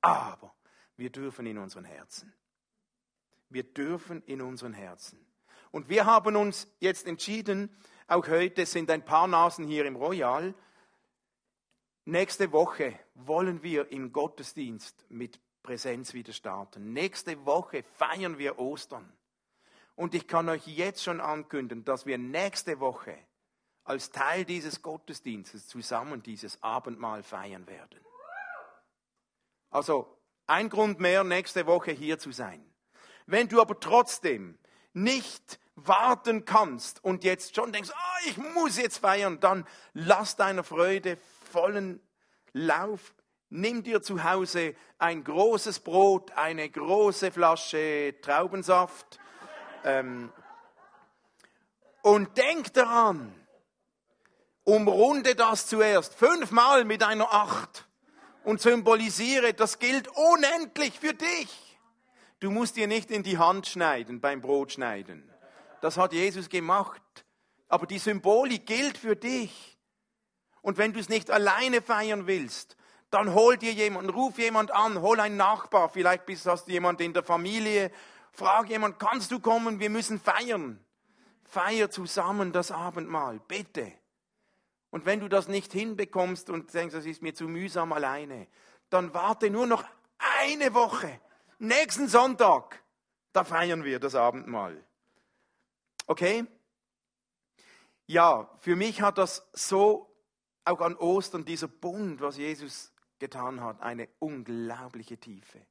aber, 0.01 0.55
wir 0.97 1.11
dürfen 1.11 1.45
in 1.45 1.59
unseren 1.59 1.85
Herzen. 1.85 2.33
Wir 3.51 3.65
dürfen 3.65 4.23
in 4.23 4.41
unseren 4.41 4.73
Herzen. 4.73 5.21
Und 5.71 5.91
wir 5.91 6.07
haben 6.07 6.35
uns 6.37 6.67
jetzt 6.79 7.07
entschieden, 7.07 7.77
auch 8.09 8.27
heute 8.27 8.65
sind 8.65 8.91
ein 8.91 9.05
paar 9.05 9.27
Nasen 9.27 9.67
hier 9.67 9.85
im 9.85 9.97
Royal, 9.97 10.55
Nächste 12.09 12.53
Woche 12.53 12.97
wollen 13.15 13.65
wir 13.65 13.91
im 13.91 14.13
Gottesdienst 14.13 15.05
mit 15.09 15.41
Präsenz 15.65 16.15
wieder 16.15 16.33
starten. 16.33 16.93
Nächste 16.93 17.45
Woche 17.45 17.83
feiern 17.83 18.39
wir 18.39 18.61
Ostern. 18.61 19.13
Und 19.97 20.15
ich 20.15 20.29
kann 20.29 20.49
euch 20.49 20.69
jetzt 20.69 21.03
schon 21.03 21.21
ankündigen, 21.21 21.85
dass 21.85 22.07
wir 22.07 22.17
nächste 22.17 22.79
Woche 22.79 23.19
als 23.83 24.13
Teil 24.13 24.45
dieses 24.45 24.83
Gottesdienstes 24.83 25.67
zusammen 25.67 26.23
dieses 26.23 26.63
Abendmahl 26.63 27.25
feiern 27.25 27.67
werden. 27.67 27.99
Also 29.71 30.17
ein 30.47 30.69
Grund 30.69 31.01
mehr, 31.01 31.25
nächste 31.25 31.67
Woche 31.67 31.91
hier 31.91 32.21
zu 32.21 32.31
sein. 32.31 32.65
Wenn 33.27 33.49
du 33.49 33.61
aber 33.61 33.81
trotzdem 33.81 34.61
nicht 34.93 35.59
warten 35.75 36.45
kannst 36.45 37.03
und 37.03 37.25
jetzt 37.25 37.57
schon 37.57 37.73
denkst, 37.73 37.91
ah, 37.93 38.19
ich 38.29 38.37
muss 38.37 38.79
jetzt 38.79 38.99
feiern, 38.99 39.41
dann 39.41 39.67
lass 39.93 40.37
deiner 40.37 40.63
Freude 40.63 41.19
vollen 41.57 42.01
Lauf. 42.53 43.15
Nimm 43.49 43.83
dir 43.83 44.03
zu 44.03 44.23
Hause 44.23 44.75
ein 44.99 45.25
großes 45.25 45.81
Brot, 45.81 46.33
eine 46.33 46.69
große 46.69 47.33
Flasche 47.33 48.15
Traubensaft 48.21 49.19
ähm, 49.83 50.31
und 52.03 52.37
denk 52.37 52.75
daran, 52.75 53.33
umrunde 54.65 55.35
das 55.35 55.67
zuerst 55.67 56.15
fünfmal 56.15 56.85
mit 56.85 57.03
einer 57.03 57.33
Acht 57.33 57.89
und 58.45 58.61
symbolisiere, 58.61 59.55
das 59.55 59.79
gilt 59.79 60.09
unendlich 60.09 60.99
für 60.99 61.15
dich. 61.15 61.79
Du 62.41 62.51
musst 62.51 62.77
dir 62.77 62.87
nicht 62.87 63.11
in 63.11 63.23
die 63.23 63.39
Hand 63.39 63.67
schneiden 63.67 64.21
beim 64.21 64.43
Brotschneiden. 64.43 65.27
Das 65.81 65.97
hat 65.97 66.13
Jesus 66.13 66.51
gemacht. 66.51 67.01
Aber 67.69 67.87
die 67.87 67.99
Symbolik 67.99 68.67
gilt 68.67 68.99
für 68.99 69.17
dich. 69.17 69.76
Und 70.67 70.79
wenn 70.79 70.93
du 70.93 70.99
es 70.99 71.09
nicht 71.09 71.31
alleine 71.31 71.81
feiern 71.81 72.27
willst, 72.27 72.77
dann 73.11 73.35
hol 73.35 73.57
dir 73.57 73.73
jemanden, 73.73 74.11
ruf 74.11 74.37
jemand 74.37 74.73
an, 74.73 75.01
hol 75.01 75.21
einen 75.21 75.37
Nachbar, 75.37 75.89
vielleicht 75.89 76.27
bist, 76.27 76.45
hast 76.45 76.67
du 76.67 76.73
jemanden 76.73 77.05
in 77.05 77.13
der 77.13 77.23
Familie, 77.23 77.93
frag 78.33 78.69
jemand, 78.69 78.99
kannst 78.99 79.31
du 79.31 79.39
kommen, 79.39 79.79
wir 79.79 79.91
müssen 79.91 80.19
feiern. 80.19 80.85
Feier 81.45 81.89
zusammen 81.89 82.51
das 82.51 82.73
Abendmahl, 82.73 83.39
bitte. 83.47 83.93
Und 84.91 85.07
wenn 85.07 85.21
du 85.21 85.29
das 85.29 85.47
nicht 85.47 85.73
hinbekommst 85.73 86.51
und 86.51 86.75
denkst, 86.75 86.97
das 86.97 87.07
ist 87.07 87.23
mir 87.23 87.33
zu 87.33 87.45
mühsam 87.45 87.93
alleine, 87.93 88.49
dann 88.91 89.15
warte 89.15 89.51
nur 89.51 89.69
noch 89.69 89.85
eine 90.19 90.75
Woche. 90.75 91.21
Nächsten 91.61 92.09
Sonntag, 92.09 92.83
da 93.33 93.45
feiern 93.45 93.85
wir 93.85 94.01
das 94.01 94.17
Abendmahl. 94.17 94.85
Okay? 96.09 96.45
Ja, 98.09 98.51
für 98.59 98.75
mich 98.75 99.01
hat 99.01 99.17
das 99.19 99.49
so 99.53 100.06
auch 100.67 100.81
an 100.81 100.97
Ostern 100.97 101.45
dieser 101.45 101.69
Bund, 101.69 102.21
was 102.21 102.37
Jesus 102.37 102.93
getan 103.19 103.61
hat, 103.61 103.81
eine 103.81 104.09
unglaubliche 104.19 105.17
Tiefe. 105.19 105.65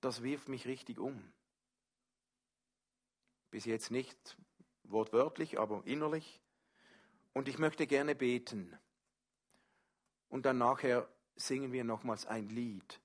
Das 0.00 0.22
wirft 0.22 0.48
mich 0.48 0.66
richtig 0.66 0.98
um. 0.98 1.32
Bis 3.50 3.64
jetzt 3.64 3.90
nicht 3.90 4.38
wortwörtlich, 4.84 5.58
aber 5.58 5.82
innerlich. 5.84 6.40
Und 7.32 7.48
ich 7.48 7.58
möchte 7.58 7.86
gerne 7.86 8.14
beten. 8.14 8.78
Und 10.28 10.46
dann 10.46 10.58
nachher 10.58 11.08
singen 11.34 11.72
wir 11.72 11.84
nochmals 11.84 12.26
ein 12.26 12.48
Lied 12.48 13.00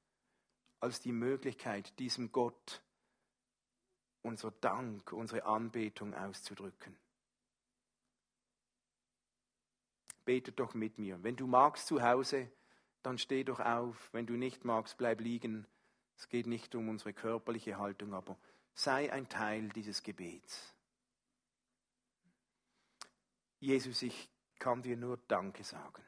als 0.80 1.02
die 1.02 1.12
Möglichkeit, 1.12 1.98
diesem 1.98 2.32
Gott 2.32 2.84
unser 4.22 4.52
Dank, 4.52 5.12
unsere 5.12 5.46
Anbetung 5.46 6.14
auszudrücken. 6.14 6.96
Betet 10.26 10.60
doch 10.60 10.74
mit 10.74 10.98
mir. 10.98 11.24
Wenn 11.24 11.36
du 11.36 11.48
magst 11.48 11.88
zu 11.88 12.02
Hause, 12.02 12.52
dann 13.04 13.18
steh 13.18 13.44
doch 13.44 13.60
auf. 13.60 14.10
Wenn 14.12 14.26
du 14.26 14.34
nicht 14.34 14.66
magst, 14.66 14.98
bleib 14.98 15.22
liegen. 15.22 15.68
Es 16.18 16.28
geht 16.28 16.48
nicht 16.48 16.74
um 16.76 16.90
unsere 16.90 17.14
körperliche 17.14 17.78
Haltung, 17.78 18.14
aber 18.14 18.38
sei 18.74 19.12
ein 19.12 19.30
Teil 19.30 19.70
dieses 19.70 20.02
Gebets. 20.02 20.74
Jesus, 23.60 24.02
ich 24.02 24.30
kann 24.60 24.82
dir 24.82 24.98
nur 24.98 25.18
Danke 25.28 25.64
sagen. 25.64 26.04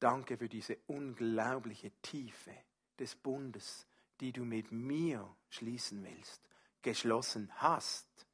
Danke 0.00 0.38
für 0.38 0.48
diese 0.48 0.78
unglaubliche 0.86 1.90
Tiefe 2.02 2.54
des 2.98 3.16
Bundes, 3.16 3.86
die 4.20 4.32
du 4.32 4.44
mit 4.44 4.70
mir 4.70 5.28
schließen 5.50 6.04
willst, 6.04 6.48
geschlossen 6.82 7.50
hast. 7.56 8.27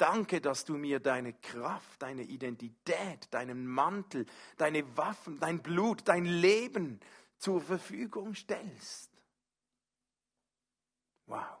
Danke, 0.00 0.40
dass 0.40 0.64
du 0.64 0.78
mir 0.78 0.98
deine 0.98 1.34
Kraft, 1.34 2.00
deine 2.00 2.22
Identität, 2.22 3.28
deinen 3.34 3.66
Mantel, 3.66 4.24
deine 4.56 4.96
Waffen, 4.96 5.38
dein 5.38 5.60
Blut, 5.62 6.08
dein 6.08 6.24
Leben 6.24 7.00
zur 7.36 7.60
Verfügung 7.60 8.34
stellst. 8.34 9.10
Wow. 11.26 11.58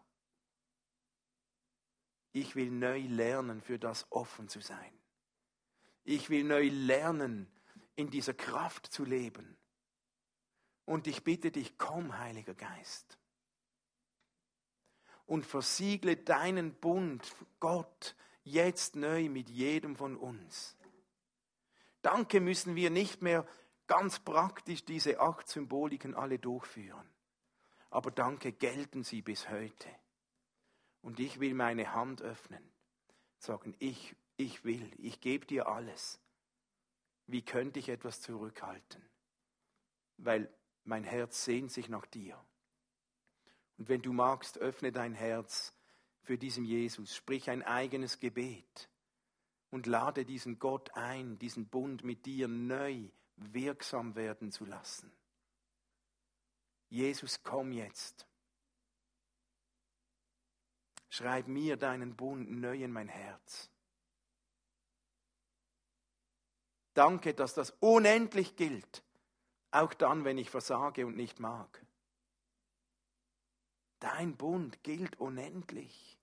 Ich 2.32 2.56
will 2.56 2.70
neu 2.70 3.00
lernen, 3.08 3.60
für 3.60 3.78
das 3.78 4.06
offen 4.08 4.48
zu 4.48 4.60
sein. 4.60 4.98
Ich 6.04 6.30
will 6.30 6.44
neu 6.44 6.66
lernen, 6.68 7.46
in 7.94 8.08
dieser 8.08 8.32
Kraft 8.32 8.86
zu 8.86 9.04
leben. 9.04 9.58
Und 10.86 11.06
ich 11.06 11.24
bitte 11.24 11.50
dich, 11.50 11.76
komm, 11.76 12.16
Heiliger 12.16 12.54
Geist. 12.54 13.18
Und 15.26 15.44
versiegle 15.44 16.16
deinen 16.16 16.72
Bund, 16.72 17.22
Gott, 17.58 18.16
jetzt 18.44 18.96
neu 18.96 19.28
mit 19.28 19.48
jedem 19.50 19.96
von 19.96 20.16
uns. 20.16 20.76
Danke 22.02 22.40
müssen 22.40 22.76
wir 22.76 22.90
nicht 22.90 23.22
mehr 23.22 23.46
ganz 23.86 24.20
praktisch 24.20 24.84
diese 24.84 25.20
acht 25.20 25.48
Symboliken 25.48 26.14
alle 26.14 26.38
durchführen. 26.38 27.08
Aber 27.90 28.10
danke 28.10 28.52
gelten 28.52 29.02
sie 29.02 29.20
bis 29.20 29.48
heute. 29.48 29.88
Und 31.02 31.18
ich 31.18 31.40
will 31.40 31.54
meine 31.54 31.92
Hand 31.94 32.22
öffnen, 32.22 32.62
sagen, 33.38 33.74
ich, 33.78 34.14
ich 34.36 34.64
will, 34.64 34.90
ich 34.98 35.20
gebe 35.20 35.46
dir 35.46 35.66
alles. 35.66 36.20
Wie 37.26 37.42
könnte 37.42 37.78
ich 37.78 37.88
etwas 37.88 38.20
zurückhalten? 38.20 39.02
Weil 40.18 40.52
mein 40.84 41.04
Herz 41.04 41.44
sehnt 41.44 41.72
sich 41.72 41.88
nach 41.88 42.06
dir. 42.06 42.42
Und 43.76 43.88
wenn 43.88 44.02
du 44.02 44.12
magst, 44.12 44.58
öffne 44.58 44.92
dein 44.92 45.14
Herz 45.14 45.74
für 46.30 46.38
diesen 46.38 46.64
Jesus, 46.64 47.16
sprich 47.16 47.50
ein 47.50 47.64
eigenes 47.64 48.20
Gebet 48.20 48.88
und 49.70 49.88
lade 49.88 50.24
diesen 50.24 50.60
Gott 50.60 50.92
ein, 50.94 51.40
diesen 51.40 51.66
Bund 51.66 52.04
mit 52.04 52.24
dir 52.24 52.46
neu 52.46 53.08
wirksam 53.34 54.14
werden 54.14 54.52
zu 54.52 54.64
lassen. 54.64 55.10
Jesus, 56.88 57.42
komm 57.42 57.72
jetzt. 57.72 58.28
Schreib 61.08 61.48
mir 61.48 61.76
deinen 61.76 62.14
Bund 62.14 62.48
neu 62.48 62.80
in 62.80 62.92
mein 62.92 63.08
Herz. 63.08 63.68
Danke, 66.94 67.34
dass 67.34 67.54
das 67.54 67.72
unendlich 67.80 68.54
gilt, 68.54 69.02
auch 69.72 69.92
dann, 69.94 70.24
wenn 70.24 70.38
ich 70.38 70.48
versage 70.48 71.06
und 71.06 71.16
nicht 71.16 71.40
mag. 71.40 71.84
Dein 73.98 74.36
Bund 74.36 74.84
gilt 74.84 75.18
unendlich. 75.18 76.19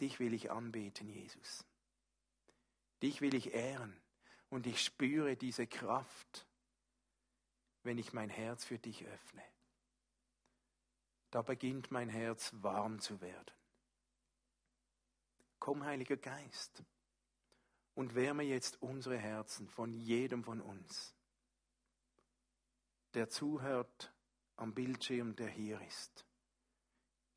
Dich 0.00 0.20
will 0.20 0.34
ich 0.34 0.50
anbeten, 0.50 1.08
Jesus. 1.08 1.64
Dich 3.02 3.20
will 3.20 3.34
ich 3.34 3.54
ehren. 3.54 4.00
Und 4.50 4.66
ich 4.66 4.82
spüre 4.82 5.36
diese 5.36 5.66
Kraft, 5.66 6.46
wenn 7.82 7.98
ich 7.98 8.12
mein 8.12 8.30
Herz 8.30 8.64
für 8.64 8.78
dich 8.78 9.04
öffne. 9.04 9.42
Da 11.30 11.42
beginnt 11.42 11.90
mein 11.90 12.08
Herz 12.08 12.52
warm 12.54 13.00
zu 13.00 13.20
werden. 13.20 13.54
Komm, 15.58 15.84
Heiliger 15.84 16.16
Geist, 16.16 16.82
und 17.94 18.14
wärme 18.14 18.44
jetzt 18.44 18.80
unsere 18.80 19.18
Herzen 19.18 19.68
von 19.68 19.92
jedem 19.92 20.44
von 20.44 20.60
uns, 20.60 21.14
der 23.14 23.28
zuhört 23.28 24.14
am 24.56 24.72
Bildschirm, 24.72 25.34
der 25.34 25.48
hier 25.48 25.80
ist. 25.82 26.27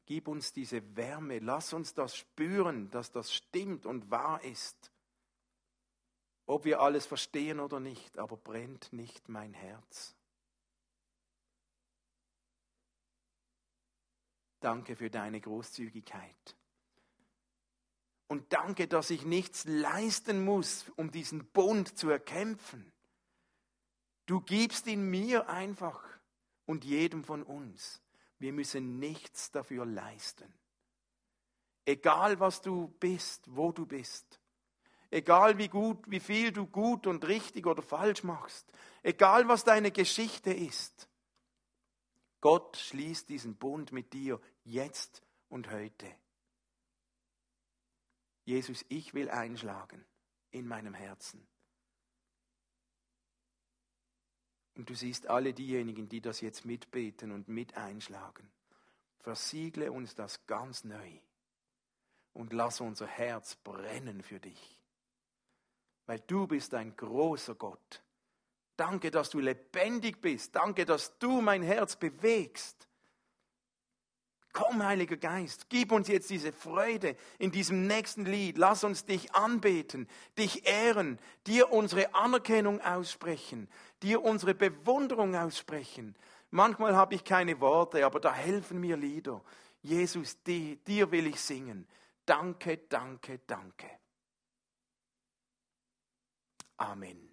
Gib 0.06 0.28
uns 0.28 0.52
diese 0.54 0.95
Wärme, 0.95 1.39
lass 1.39 1.74
uns 1.74 1.93
das 1.93 2.16
spüren, 2.16 2.89
dass 2.91 3.12
das 3.12 3.34
stimmt 3.34 3.86
und 3.86 4.10
wahr 4.12 4.43
ist. 4.43 4.91
Ob 6.45 6.66
wir 6.66 6.82
alles 6.82 7.06
verstehen 7.06 7.60
oder 7.60 7.80
nicht, 7.80 8.18
aber 8.18 8.36
brennt 8.36 8.91
nicht 8.91 9.30
mein 9.30 9.54
Herz. 9.54 10.16
Danke 14.60 14.95
für 14.95 15.10
deine 15.10 15.41
Großzügigkeit. 15.41 16.56
Und 18.28 18.54
danke, 18.54 18.88
dass 18.88 19.10
ich 19.10 19.26
nichts 19.26 19.66
leisten 19.66 20.45
muss, 20.45 20.89
um 20.95 21.12
diesen 21.12 21.45
Bund 21.47 21.97
zu 21.97 22.10
erkämpfen. 22.10 22.91
Du 24.26 24.39
gibst 24.39 24.88
ihn 24.88 25.10
mir 25.10 25.49
einfach 25.49 26.02
und 26.66 26.86
jedem 26.86 27.24
von 27.24 27.43
uns. 27.43 28.02
Wir 28.42 28.54
müssen 28.54 28.98
nichts 28.98 29.52
dafür 29.52 29.86
leisten. 29.86 30.52
Egal 31.86 32.39
was 32.39 32.60
du 32.60 32.88
bist, 33.00 33.44
wo 33.56 33.72
du 33.72 33.86
bist. 33.86 34.42
Egal 35.12 35.60
wie 35.60 35.68
gut, 35.68 36.00
wie 36.10 36.20
viel 36.20 36.52
du 36.52 36.66
gut 36.66 37.06
und 37.06 37.24
richtig 37.28 37.68
oder 37.68 37.84
falsch 37.84 38.24
machst. 38.24 38.74
Egal 39.04 39.48
was 39.48 39.64
deine 39.64 39.92
Geschichte 39.92 40.52
ist. 40.52 41.08
Gott 42.39 42.78
schließt 42.78 43.30
diesen 43.30 43.58
Bund 43.58 43.92
mit 43.92 44.12
dir 44.12 44.42
jetzt 44.64 45.22
und 45.48 45.70
heute. 45.70 46.12
Jesus, 48.46 48.84
ich 48.89 49.14
will 49.14 49.30
einschlagen 49.30 50.04
in 50.50 50.68
meinem 50.68 50.96
Herzen. 50.96 51.48
Und 54.76 54.90
du 54.90 54.96
siehst 54.96 55.28
alle 55.28 55.54
diejenigen, 55.54 56.08
die 56.08 56.22
das 56.22 56.42
jetzt 56.42 56.66
mitbeten 56.66 57.32
und 57.32 57.48
mit 57.48 57.76
einschlagen. 57.76 58.50
Versiegle 59.20 59.92
uns 59.92 60.16
das 60.16 60.46
ganz 60.48 60.84
neu 60.84 61.20
und 62.34 62.54
lass 62.54 62.82
unser 62.82 63.08
Herz 63.08 63.56
brennen 63.56 64.24
für 64.24 64.40
dich. 64.40 64.80
Weil 66.06 66.20
du 66.22 66.48
bist 66.48 66.74
ein 66.74 66.96
großer 66.96 67.56
Gott. 67.56 68.02
Danke, 68.78 69.12
dass 69.12 69.30
du 69.30 69.40
lebendig 69.40 70.22
bist. 70.22 70.56
Danke, 70.56 70.86
dass 70.86 71.18
du 71.20 71.42
mein 71.42 71.62
Herz 71.62 71.96
bewegst. 71.96 72.88
Komm, 74.54 74.84
Heiliger 74.84 75.16
Geist, 75.16 75.70
gib 75.70 75.91
uns 75.91 76.10
jetzt 76.10 76.30
diese 76.30 76.52
Freude 76.52 77.16
in 77.39 77.52
diesem 77.52 77.88
nächsten 77.88 78.26
Lied. 78.26 78.58
Lass 78.58 78.84
uns 78.84 79.06
dich 79.06 79.34
anbeten, 79.34 80.08
dich 80.38 80.68
ehren, 80.68 81.20
dir 81.47 81.72
unsere 81.72 82.14
Anerkennung 82.14 82.82
aussprechen, 82.82 83.70
dir 84.04 84.22
unsere 84.22 84.54
Bewunderung 84.54 85.36
aussprechen. 85.36 86.16
Manchmal 86.49 86.95
habe 86.95 87.16
ich 87.16 87.24
keine 87.24 87.62
Worte, 87.62 88.06
aber 88.06 88.20
da 88.20 88.34
helfen 88.34 88.82
mir 88.82 88.97
Lieder. 88.97 89.41
Jesus, 89.82 90.41
dir, 90.43 90.76
dir 90.76 91.12
will 91.12 91.28
ich 91.28 91.39
singen. 91.39 91.88
Danke, 92.26 92.78
danke, 92.89 93.39
danke. 93.47 93.89
Amen. 96.78 97.31